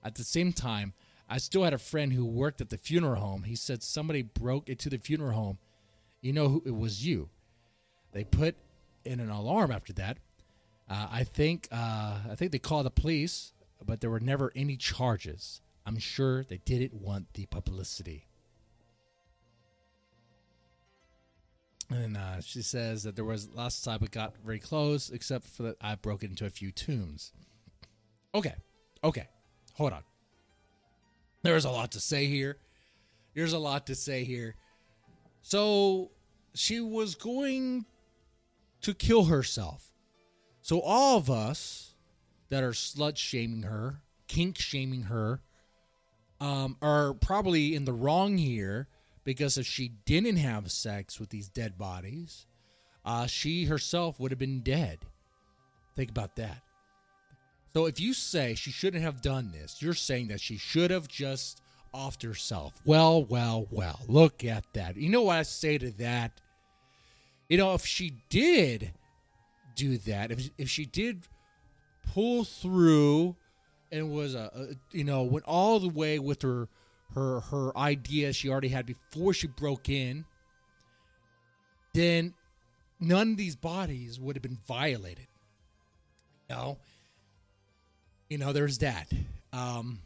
At 0.02 0.14
the 0.14 0.24
same 0.24 0.52
time, 0.52 0.94
I 1.28 1.38
still 1.38 1.64
had 1.64 1.74
a 1.74 1.78
friend 1.78 2.12
who 2.12 2.24
worked 2.24 2.60
at 2.60 2.70
the 2.70 2.78
funeral 2.78 3.20
home. 3.20 3.42
He 3.42 3.56
said 3.56 3.82
somebody 3.82 4.22
broke 4.22 4.68
into 4.68 4.88
the 4.88 4.98
funeral 4.98 5.32
home. 5.32 5.58
You 6.20 6.32
know 6.32 6.48
who 6.48 6.62
it 6.64 6.74
was 6.74 7.04
you. 7.04 7.28
They 8.12 8.24
put 8.24 8.56
in 9.04 9.20
an 9.20 9.30
alarm 9.30 9.70
after 9.70 9.92
that. 9.94 10.18
Uh, 10.88 11.08
I 11.10 11.24
think 11.24 11.68
uh, 11.72 12.18
I 12.30 12.34
think 12.36 12.52
they 12.52 12.58
called 12.58 12.86
the 12.86 12.90
police, 12.90 13.52
but 13.84 14.00
there 14.00 14.10
were 14.10 14.20
never 14.20 14.52
any 14.54 14.76
charges. 14.76 15.60
I'm 15.84 15.98
sure 15.98 16.44
they 16.44 16.58
didn't 16.58 16.94
want 16.94 17.34
the 17.34 17.46
publicity. 17.46 18.28
And 21.90 22.16
uh, 22.16 22.40
she 22.40 22.62
says 22.62 23.04
that 23.04 23.14
there 23.14 23.24
was 23.24 23.48
last 23.54 23.84
time 23.84 23.98
we 24.00 24.08
got 24.08 24.34
very 24.44 24.58
close, 24.58 25.10
except 25.10 25.46
for 25.46 25.62
that 25.64 25.76
I 25.80 25.94
broke 25.94 26.24
into 26.24 26.44
a 26.44 26.50
few 26.50 26.72
tombs. 26.72 27.32
Okay, 28.34 28.54
okay, 29.04 29.28
hold 29.74 29.92
on. 29.92 30.02
There's 31.42 31.64
a 31.64 31.70
lot 31.70 31.92
to 31.92 32.00
say 32.00 32.26
here. 32.26 32.58
There's 33.34 33.52
a 33.52 33.58
lot 33.58 33.86
to 33.86 33.94
say 33.94 34.24
here. 34.24 34.56
So 35.42 36.10
she 36.54 36.80
was 36.80 37.14
going 37.14 37.86
to 38.80 38.94
kill 38.94 39.24
herself. 39.24 39.92
So 40.62 40.80
all 40.80 41.18
of 41.18 41.30
us 41.30 41.94
that 42.48 42.64
are 42.64 42.72
slut 42.72 43.16
shaming 43.16 43.62
her, 43.62 44.02
kink 44.26 44.58
shaming 44.58 45.02
her, 45.02 45.40
um, 46.40 46.76
are 46.82 47.14
probably 47.14 47.74
in 47.74 47.84
the 47.84 47.92
wrong 47.92 48.38
here 48.38 48.88
because 49.26 49.58
if 49.58 49.66
she 49.66 49.88
didn't 50.06 50.36
have 50.36 50.70
sex 50.70 51.18
with 51.18 51.30
these 51.30 51.48
dead 51.48 51.76
bodies, 51.76 52.46
uh, 53.04 53.26
she 53.26 53.64
herself 53.64 54.20
would 54.20 54.30
have 54.30 54.38
been 54.38 54.60
dead. 54.60 55.00
Think 55.96 56.10
about 56.10 56.36
that. 56.36 56.62
So 57.74 57.86
if 57.86 58.00
you 58.00 58.14
say 58.14 58.54
she 58.54 58.70
shouldn't 58.70 59.02
have 59.02 59.20
done 59.20 59.50
this, 59.52 59.82
you're 59.82 59.94
saying 59.94 60.28
that 60.28 60.40
she 60.40 60.56
should 60.56 60.92
have 60.92 61.08
just 61.08 61.60
offed 61.92 62.22
herself. 62.22 62.80
Well, 62.84 63.24
well, 63.24 63.66
well, 63.70 63.98
look 64.06 64.44
at 64.44 64.64
that. 64.74 64.96
You 64.96 65.10
know 65.10 65.22
what 65.22 65.38
I 65.38 65.42
say 65.42 65.76
to 65.76 65.90
that? 65.98 66.40
You 67.48 67.58
know, 67.58 67.74
if 67.74 67.84
she 67.84 68.12
did 68.30 68.92
do 69.74 69.98
that, 69.98 70.30
if, 70.30 70.50
if 70.56 70.70
she 70.70 70.86
did 70.86 71.26
pull 72.14 72.44
through 72.44 73.34
and 73.90 74.12
was 74.12 74.36
a, 74.36 74.50
a 74.54 74.96
you 74.96 75.04
know, 75.04 75.24
went 75.24 75.44
all 75.46 75.80
the 75.80 75.88
way 75.88 76.20
with 76.20 76.42
her 76.42 76.68
her 77.14 77.40
her 77.40 77.76
idea 77.76 78.32
she 78.32 78.48
already 78.48 78.68
had 78.68 78.86
before 78.86 79.32
she 79.32 79.46
broke 79.46 79.88
in, 79.88 80.24
then 81.94 82.34
none 83.00 83.32
of 83.32 83.36
these 83.36 83.56
bodies 83.56 84.20
would 84.20 84.36
have 84.36 84.42
been 84.42 84.58
violated. 84.66 85.26
You 86.48 86.56
know, 86.56 86.78
you 88.28 88.38
know, 88.38 88.52
there's 88.52 88.78
that. 88.78 89.10
Um, 89.52 90.00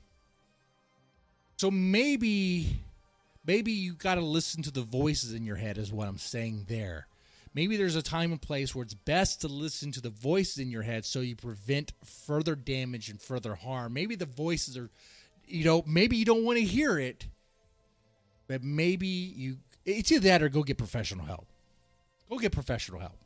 so 1.57 1.71
maybe, 1.71 2.79
maybe 3.45 3.73
you 3.73 3.95
got 3.95 4.15
to 4.15 4.21
listen 4.23 4.63
to 4.63 4.71
the 4.71 4.83
voices 4.83 5.35
in 5.35 5.45
your 5.45 5.57
head, 5.57 5.79
is 5.79 5.93
what 5.93 6.09
I'm 6.09 6.19
saying 6.19 6.67
there. 6.69 7.07
Maybe 7.53 7.77
there's 7.77 7.97
a 7.97 8.03
time 8.03 8.31
and 8.31 8.41
place 8.41 8.75
where 8.75 8.85
it's 8.85 8.95
best 8.95 9.41
to 9.41 9.49
listen 9.49 9.91
to 9.93 10.01
the 10.01 10.11
voices 10.11 10.59
in 10.59 10.71
your 10.71 10.83
head 10.83 11.05
so 11.05 11.21
you 11.21 11.35
prevent 11.35 11.93
further 12.05 12.55
damage 12.55 13.09
and 13.09 13.21
further 13.21 13.57
harm. 13.57 13.93
Maybe 13.93 14.15
the 14.15 14.25
voices 14.25 14.77
are 14.77 14.89
you 15.51 15.65
know, 15.65 15.83
maybe 15.87 16.17
you 16.17 16.25
don't 16.25 16.45
want 16.45 16.59
to 16.59 16.65
hear 16.65 16.99
it, 16.99 17.27
but 18.47 18.63
maybe 18.63 19.07
you, 19.07 19.59
it's 19.85 20.11
either 20.13 20.29
that 20.29 20.43
or 20.43 20.49
go 20.49 20.63
get 20.63 20.79
professional 20.79 21.27
help. 21.27 21.47
Go 22.29 22.39
get 22.39 22.53
professional 22.53 23.01
help. 23.01 23.19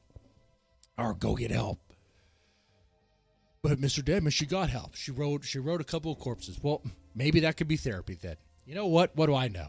Or 0.96 1.14
go 1.14 1.34
get 1.34 1.50
help. 1.50 1.78
But 3.62 3.80
Mr. 3.80 4.04
Deadman, 4.04 4.30
she 4.30 4.46
got 4.46 4.70
help. 4.70 4.94
She 4.94 5.10
wrote 5.10 5.44
she 5.44 5.58
wrote 5.58 5.80
a 5.80 5.84
couple 5.84 6.12
of 6.12 6.18
corpses. 6.18 6.58
Well, 6.62 6.82
maybe 7.14 7.40
that 7.40 7.56
could 7.56 7.66
be 7.66 7.76
therapy 7.76 8.18
then. 8.20 8.36
You 8.66 8.74
know 8.74 8.86
what? 8.86 9.16
What 9.16 9.26
do 9.26 9.34
I 9.34 9.48
know? 9.48 9.68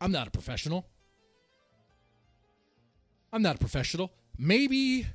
I'm 0.00 0.12
not 0.12 0.28
a 0.28 0.30
professional. 0.30 0.86
I'm 3.32 3.42
not 3.42 3.56
a 3.56 3.58
professional. 3.58 4.12
Maybe 4.38 5.06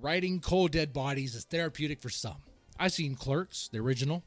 writing 0.00 0.40
cold 0.40 0.72
dead 0.72 0.92
bodies 0.92 1.34
is 1.34 1.44
therapeutic 1.44 2.00
for 2.00 2.08
some. 2.08 2.42
I've 2.78 2.92
seen 2.92 3.14
Clerks, 3.14 3.68
the 3.68 3.78
original. 3.78 4.24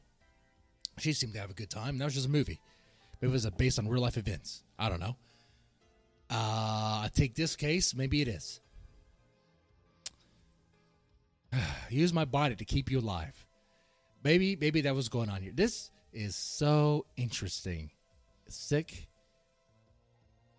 She 0.98 1.14
seemed 1.14 1.34
to 1.34 1.40
have 1.40 1.50
a 1.50 1.54
good 1.54 1.70
time. 1.70 1.98
That 1.98 2.06
was 2.06 2.14
just 2.14 2.28
a 2.28 2.30
movie. 2.30 2.62
Maybe 3.22 3.32
it 3.32 3.34
was 3.34 3.50
based 3.52 3.80
on 3.80 3.88
real 3.88 4.02
life 4.02 4.18
events. 4.18 4.64
I 4.80 4.90
don't 4.90 5.00
know. 5.00 5.16
Uh, 6.30 7.04
I 7.04 7.10
take 7.14 7.36
this 7.36 7.56
case. 7.56 7.94
Maybe 7.96 8.22
it 8.22 8.28
is. 8.28 8.62
Use 11.90 12.14
my 12.14 12.26
body 12.26 12.56
to 12.56 12.66
keep 12.66 12.90
you 12.90 13.00
alive. 13.00 13.46
Maybe, 14.24 14.56
maybe 14.56 14.82
that 14.82 14.96
was 14.96 15.10
going 15.10 15.30
on 15.30 15.42
here. 15.42 15.52
This 15.54 15.92
is 16.12 16.36
so 16.36 17.06
interesting. 17.16 17.92
Sick. 18.48 19.08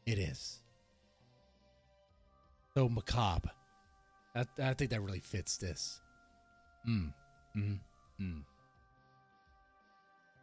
It 0.07 0.19
is. 0.19 0.61
So 2.75 2.89
macabre. 2.89 3.51
I, 4.35 4.45
I 4.63 4.75
think 4.75 4.91
that 4.91 5.01
really 5.01 5.21
fits 5.21 5.57
this. 5.57 6.01
Mm, 6.89 7.13
mm, 7.57 7.79
mm. 8.21 8.43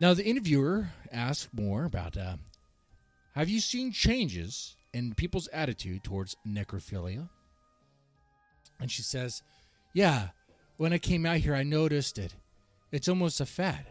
Now, 0.03 0.13
the 0.13 0.25
interviewer 0.25 0.89
asked 1.13 1.53
more 1.53 1.85
about 1.85 2.17
uh, 2.17 2.35
Have 3.35 3.47
you 3.47 3.61
seen 3.61 3.93
changes 3.93 4.75
in 4.93 5.13
people's 5.13 5.47
attitude 5.53 6.03
towards 6.03 6.35
necrophilia? 6.45 7.29
And 8.81 8.91
she 8.91 9.01
says, 9.01 9.43
Yeah, 9.93 10.31
when 10.75 10.91
I 10.91 10.97
came 10.97 11.25
out 11.25 11.37
here, 11.37 11.55
I 11.55 11.63
noticed 11.63 12.19
it. 12.19 12.35
It's 12.91 13.07
almost 13.07 13.39
a 13.39 13.45
fad. 13.45 13.85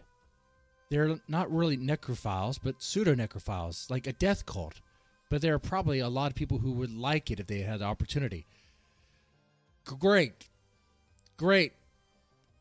They're 0.90 1.18
not 1.28 1.50
really 1.50 1.78
necrophiles, 1.78 2.58
but 2.62 2.82
pseudo 2.82 3.14
necrophiles, 3.14 3.90
like 3.90 4.06
a 4.06 4.12
death 4.12 4.44
cult. 4.44 4.82
But 5.30 5.40
there 5.40 5.54
are 5.54 5.58
probably 5.58 6.00
a 6.00 6.10
lot 6.10 6.30
of 6.30 6.34
people 6.36 6.58
who 6.58 6.72
would 6.72 6.94
like 6.94 7.30
it 7.30 7.40
if 7.40 7.46
they 7.46 7.60
had 7.60 7.78
the 7.78 7.86
opportunity. 7.86 8.44
Great. 9.86 10.46
Great 11.38 11.72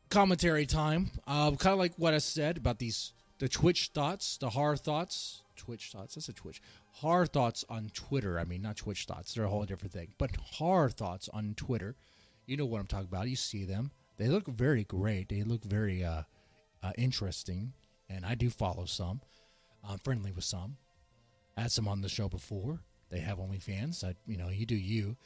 commentary 0.08 0.64
time. 0.64 1.10
Uh, 1.26 1.50
kind 1.50 1.74
of 1.74 1.78
like 1.78 1.92
what 1.98 2.14
I 2.14 2.18
said 2.18 2.56
about 2.56 2.78
these 2.78 3.12
the 3.42 3.48
Twitch 3.48 3.90
thoughts, 3.92 4.36
the 4.36 4.50
horror 4.50 4.76
thoughts. 4.76 5.42
Twitch 5.56 5.90
thoughts. 5.90 6.14
That's 6.14 6.28
a 6.28 6.32
Twitch. 6.32 6.62
Horror 6.92 7.26
thoughts 7.26 7.64
on 7.68 7.90
Twitter. 7.92 8.38
I 8.38 8.44
mean, 8.44 8.62
not 8.62 8.76
Twitch 8.76 9.04
thoughts. 9.04 9.34
They're 9.34 9.42
a 9.42 9.48
whole 9.48 9.64
different 9.64 9.92
thing. 9.92 10.14
But 10.16 10.36
horror 10.36 10.90
thoughts 10.90 11.28
on 11.28 11.54
Twitter. 11.56 11.96
You 12.46 12.56
know 12.56 12.66
what 12.66 12.78
I'm 12.78 12.86
talking 12.86 13.08
about. 13.10 13.28
You 13.28 13.34
see 13.34 13.64
them. 13.64 13.90
They 14.16 14.28
look 14.28 14.46
very 14.46 14.84
great. 14.84 15.28
They 15.28 15.42
look 15.42 15.64
very 15.64 16.04
uh, 16.04 16.22
uh, 16.84 16.92
interesting. 16.96 17.72
And 18.08 18.24
I 18.24 18.36
do 18.36 18.48
follow 18.48 18.84
some. 18.84 19.22
I'm 19.82 19.98
friendly 19.98 20.30
with 20.30 20.44
some. 20.44 20.76
I 21.56 21.62
had 21.62 21.72
some 21.72 21.88
on 21.88 22.00
the 22.00 22.08
show 22.08 22.28
before. 22.28 22.78
They 23.10 23.18
have 23.18 23.38
OnlyFans. 23.38 24.04
I, 24.04 24.14
you 24.24 24.36
know, 24.36 24.50
you 24.50 24.66
do 24.66 24.76
you. 24.76 25.16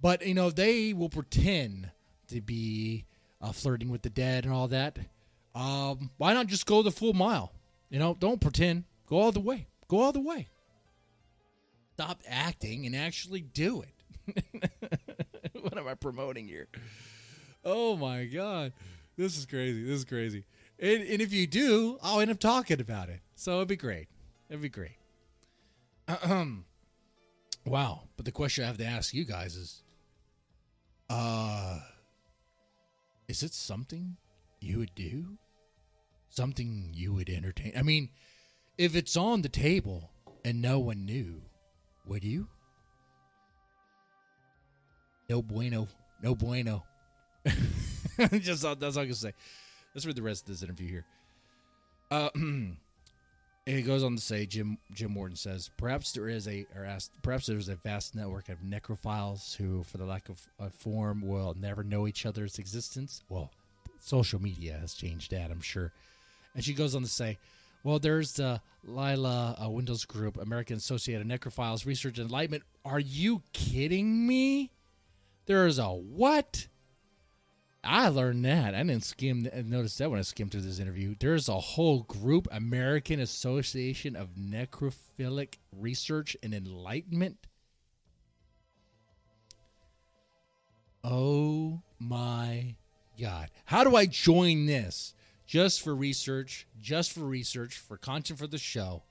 But, 0.00 0.26
you 0.26 0.32
know, 0.32 0.48
they 0.48 0.94
will 0.94 1.10
pretend 1.10 1.90
to 2.28 2.40
be 2.40 3.04
uh, 3.42 3.52
flirting 3.52 3.90
with 3.90 4.00
the 4.00 4.08
dead 4.08 4.46
and 4.46 4.54
all 4.54 4.68
that. 4.68 4.98
Um, 5.54 6.10
why 6.16 6.32
not 6.32 6.46
just 6.46 6.66
go 6.66 6.82
the 6.82 6.90
full 6.90 7.12
mile? 7.12 7.52
You 7.90 7.98
know, 7.98 8.16
don't 8.18 8.40
pretend. 8.40 8.84
Go 9.06 9.18
all 9.18 9.32
the 9.32 9.40
way. 9.40 9.66
Go 9.88 10.00
all 10.00 10.12
the 10.12 10.20
way. 10.20 10.48
Stop 11.94 12.22
acting 12.26 12.86
and 12.86 12.96
actually 12.96 13.42
do 13.42 13.82
it. 13.82 14.42
what 15.60 15.76
am 15.76 15.86
I 15.86 15.94
promoting 15.94 16.48
here? 16.48 16.68
Oh 17.64 17.96
my 17.96 18.24
god, 18.24 18.72
this 19.16 19.36
is 19.36 19.46
crazy. 19.46 19.84
This 19.84 19.98
is 19.98 20.04
crazy. 20.04 20.44
And, 20.78 21.02
and 21.02 21.20
if 21.20 21.32
you 21.32 21.46
do, 21.46 21.98
I'll 22.02 22.20
end 22.20 22.30
up 22.30 22.40
talking 22.40 22.80
about 22.80 23.08
it. 23.08 23.20
So 23.36 23.56
it'd 23.56 23.68
be 23.68 23.76
great. 23.76 24.08
It'd 24.48 24.62
be 24.62 24.68
great. 24.68 24.96
Um, 26.24 26.64
wow. 27.64 28.02
But 28.16 28.24
the 28.24 28.32
question 28.32 28.64
I 28.64 28.68
have 28.68 28.78
to 28.78 28.84
ask 28.84 29.14
you 29.14 29.24
guys 29.24 29.54
is, 29.54 29.82
uh, 31.08 31.78
is 33.28 33.42
it 33.42 33.52
something 33.52 34.16
you 34.60 34.78
would 34.78 34.94
do? 34.94 35.38
Something 36.34 36.92
you 36.94 37.12
would 37.12 37.28
entertain? 37.28 37.74
I 37.76 37.82
mean, 37.82 38.08
if 38.78 38.96
it's 38.96 39.18
on 39.18 39.42
the 39.42 39.50
table 39.50 40.10
and 40.46 40.62
no 40.62 40.78
one 40.78 41.04
knew, 41.04 41.42
would 42.06 42.24
you? 42.24 42.48
No 45.28 45.42
bueno. 45.42 45.88
No 46.22 46.34
bueno. 46.34 46.84
Just 48.40 48.62
that's 48.62 48.96
all 48.96 49.02
I 49.02 49.06
can 49.06 49.14
say. 49.14 49.34
Let's 49.94 50.06
read 50.06 50.16
the 50.16 50.22
rest 50.22 50.44
of 50.44 50.48
this 50.48 50.62
interview 50.62 50.88
here. 50.88 51.04
Uh, 52.10 52.30
he 53.66 53.82
goes 53.82 54.02
on 54.02 54.16
to 54.16 54.22
say, 54.22 54.46
Jim 54.46 54.78
Jim 54.90 55.12
Morton 55.12 55.36
says, 55.36 55.70
perhaps 55.76 56.12
there 56.12 56.30
is 56.30 56.48
a 56.48 56.64
or 56.74 56.86
asked, 56.86 57.12
perhaps 57.20 57.44
there's 57.44 57.68
a 57.68 57.76
vast 57.76 58.14
network 58.14 58.48
of 58.48 58.60
necrophiles 58.60 59.54
who, 59.54 59.82
for 59.82 59.98
the 59.98 60.06
lack 60.06 60.30
of 60.30 60.40
a 60.58 60.70
form, 60.70 61.20
will 61.20 61.54
never 61.60 61.84
know 61.84 62.06
each 62.06 62.24
other's 62.24 62.58
existence. 62.58 63.22
Well, 63.28 63.50
social 64.00 64.40
media 64.40 64.78
has 64.80 64.94
changed 64.94 65.32
that, 65.32 65.50
I'm 65.50 65.60
sure. 65.60 65.92
And 66.54 66.64
she 66.64 66.74
goes 66.74 66.94
on 66.94 67.02
to 67.02 67.08
say, 67.08 67.38
well, 67.84 67.98
there's 67.98 68.34
the 68.34 68.60
Lila 68.84 69.56
uh, 69.62 69.68
Windows 69.68 70.04
Group, 70.04 70.36
American 70.38 70.76
Associated 70.76 71.26
Necrophiles 71.26 71.86
Research 71.86 72.18
and 72.18 72.26
Enlightenment. 72.26 72.62
Are 72.84 73.00
you 73.00 73.42
kidding 73.52 74.26
me? 74.26 74.70
There 75.46 75.66
is 75.66 75.78
a 75.78 75.88
what? 75.88 76.68
I 77.84 78.08
learned 78.08 78.44
that. 78.44 78.74
I 78.76 78.82
didn't 78.84 79.04
skim 79.04 79.48
notice 79.64 79.98
that 79.98 80.08
when 80.08 80.20
I 80.20 80.22
skimmed 80.22 80.52
through 80.52 80.60
this 80.60 80.78
interview. 80.78 81.16
There's 81.18 81.48
a 81.48 81.58
whole 81.58 82.02
group, 82.02 82.46
American 82.52 83.18
Association 83.18 84.14
of 84.14 84.36
Necrophilic 84.36 85.54
Research 85.76 86.36
and 86.44 86.54
Enlightenment. 86.54 87.48
Oh 91.02 91.82
my 91.98 92.76
God. 93.20 93.50
How 93.64 93.82
do 93.82 93.96
I 93.96 94.06
join 94.06 94.66
this? 94.66 95.14
Just 95.52 95.82
for 95.82 95.94
research, 95.94 96.66
just 96.80 97.12
for 97.12 97.20
research, 97.20 97.76
for 97.76 97.98
content 97.98 98.38
for 98.38 98.46
the 98.46 98.56
show. 98.56 99.02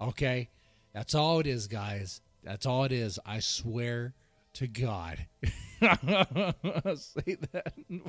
Okay? 0.00 0.48
That's 0.94 1.14
all 1.14 1.40
it 1.40 1.46
is, 1.46 1.66
guys. 1.66 2.22
That's 2.42 2.64
all 2.64 2.84
it 2.84 2.92
is. 2.92 3.18
I 3.26 3.40
swear 3.40 4.14
to 4.54 4.66
God. 4.66 5.26
Say 5.82 7.36
that. 7.52 7.74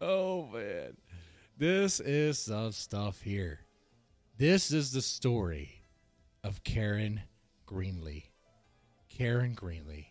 oh 0.00 0.46
man. 0.46 0.96
This 1.56 2.00
is 2.00 2.40
some 2.40 2.72
stuff 2.72 3.22
here. 3.22 3.60
This 4.38 4.72
is 4.72 4.90
the 4.90 5.02
story 5.02 5.84
of 6.42 6.64
Karen 6.64 7.20
Greenlee. 7.64 8.24
Karen 9.08 9.54
Greenlee. 9.54 10.06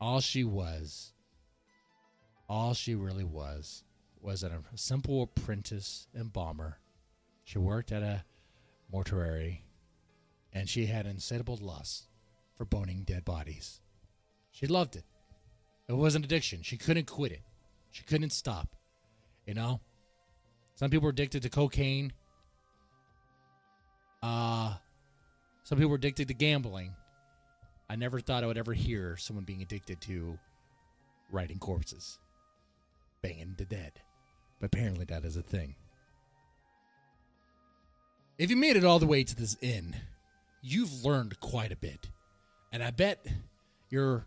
All 0.00 0.20
she 0.20 0.44
was, 0.44 1.13
all 2.54 2.72
she 2.72 2.94
really 2.94 3.24
was, 3.24 3.82
was 4.20 4.44
a 4.44 4.62
simple 4.76 5.22
apprentice 5.22 6.06
embalmer. 6.16 6.78
She 7.42 7.58
worked 7.58 7.90
at 7.90 8.04
a 8.04 8.24
mortuary 8.92 9.64
and 10.52 10.68
she 10.68 10.86
had 10.86 11.04
insatiable 11.04 11.58
lust 11.60 12.04
for 12.56 12.64
boning 12.64 13.02
dead 13.04 13.24
bodies. 13.24 13.80
She 14.52 14.68
loved 14.68 14.94
it. 14.94 15.02
It 15.88 15.94
was 15.94 16.14
an 16.14 16.22
addiction. 16.22 16.62
She 16.62 16.76
couldn't 16.76 17.08
quit 17.08 17.32
it. 17.32 17.42
She 17.90 18.04
couldn't 18.04 18.30
stop. 18.30 18.76
You 19.46 19.54
know? 19.54 19.80
Some 20.76 20.90
people 20.90 21.08
are 21.08 21.10
addicted 21.10 21.42
to 21.42 21.50
cocaine. 21.50 22.12
Uh 24.22 24.76
some 25.64 25.76
people 25.76 25.92
are 25.92 25.96
addicted 25.96 26.28
to 26.28 26.34
gambling. 26.34 26.94
I 27.90 27.96
never 27.96 28.20
thought 28.20 28.44
I 28.44 28.46
would 28.46 28.58
ever 28.58 28.74
hear 28.74 29.16
someone 29.16 29.44
being 29.44 29.60
addicted 29.60 30.00
to 30.02 30.38
writing 31.32 31.58
corpses. 31.58 32.20
Banging 33.24 33.54
the 33.56 33.64
dead. 33.64 33.92
But 34.60 34.66
apparently 34.66 35.06
that 35.06 35.24
is 35.24 35.38
a 35.38 35.42
thing. 35.42 35.76
If 38.36 38.50
you 38.50 38.56
made 38.56 38.76
it 38.76 38.84
all 38.84 38.98
the 38.98 39.06
way 39.06 39.24
to 39.24 39.34
this 39.34 39.56
end, 39.62 39.96
you've 40.60 41.06
learned 41.06 41.40
quite 41.40 41.72
a 41.72 41.76
bit. 41.76 42.10
And 42.70 42.82
I 42.82 42.90
bet 42.90 43.24
you're 43.88 44.26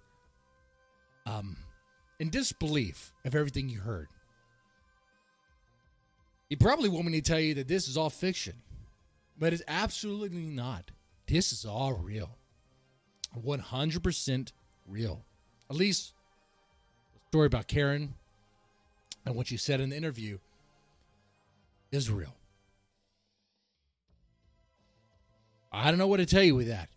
um, 1.27 1.57
in 2.19 2.31
disbelief 2.31 3.13
of 3.23 3.35
everything 3.35 3.69
you 3.69 3.81
heard. 3.81 4.07
You 6.49 6.57
probably 6.57 6.89
want 6.89 7.05
me 7.05 7.21
to 7.21 7.21
tell 7.21 7.39
you 7.39 7.53
that 7.53 7.67
this 7.67 7.87
is 7.87 7.97
all 7.97 8.09
fiction, 8.09 8.55
but 9.37 9.53
it's 9.53 9.61
absolutely 9.67 10.47
not. 10.47 10.89
This 11.27 11.53
is 11.53 11.65
all 11.65 11.93
real. 11.93 12.31
100% 13.39 14.51
real. 14.87 15.23
At 15.69 15.75
least 15.75 16.13
the 17.13 17.19
story 17.29 17.45
about 17.45 17.67
Karen 17.67 18.15
and 19.27 19.35
what 19.35 19.51
you 19.51 19.57
said 19.57 19.81
in 19.81 19.89
the 19.89 19.97
interview 19.97 20.37
is 21.91 22.09
real. 22.09 22.33
I 25.69 25.89
don't 25.89 25.97
know 25.97 26.07
what 26.07 26.17
to 26.17 26.25
tell 26.25 26.43
you 26.43 26.55
with 26.55 26.69
that. 26.69 26.87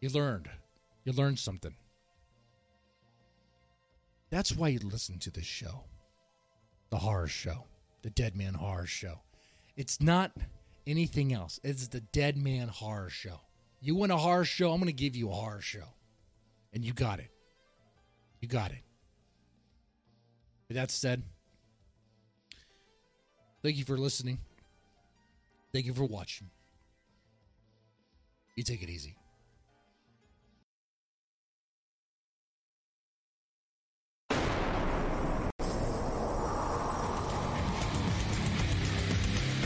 You 0.00 0.08
learned. 0.08 0.50
You 1.04 1.12
learned 1.12 1.38
something. 1.38 1.74
That's 4.30 4.54
why 4.54 4.68
you 4.68 4.80
listen 4.80 5.20
to 5.20 5.30
this 5.30 5.46
show. 5.46 5.84
The 6.90 6.98
horror 6.98 7.28
show. 7.28 7.66
The 8.02 8.10
Dead 8.10 8.36
Man 8.36 8.54
Horror 8.54 8.86
Show. 8.86 9.20
It's 9.76 10.00
not 10.00 10.32
anything 10.86 11.32
else. 11.32 11.60
It's 11.62 11.88
the 11.88 12.00
Dead 12.00 12.36
Man 12.36 12.68
Horror 12.68 13.10
Show. 13.10 13.40
You 13.80 13.94
want 13.94 14.12
a 14.12 14.16
horror 14.16 14.44
show? 14.44 14.72
I'm 14.72 14.80
going 14.80 14.86
to 14.86 14.92
give 14.92 15.14
you 15.14 15.30
a 15.30 15.34
horror 15.34 15.60
show. 15.60 15.86
And 16.72 16.84
you 16.84 16.92
got 16.92 17.20
it. 17.20 17.30
You 18.40 18.48
got 18.48 18.70
it. 18.70 18.82
With 20.68 20.76
that 20.76 20.90
said, 20.90 21.22
thank 23.62 23.76
you 23.76 23.84
for 23.84 23.96
listening. 23.96 24.38
Thank 25.72 25.86
you 25.86 25.94
for 25.94 26.04
watching. 26.04 26.48
You 28.56 28.62
take 28.62 28.82
it 28.82 28.88
easy. 28.88 29.16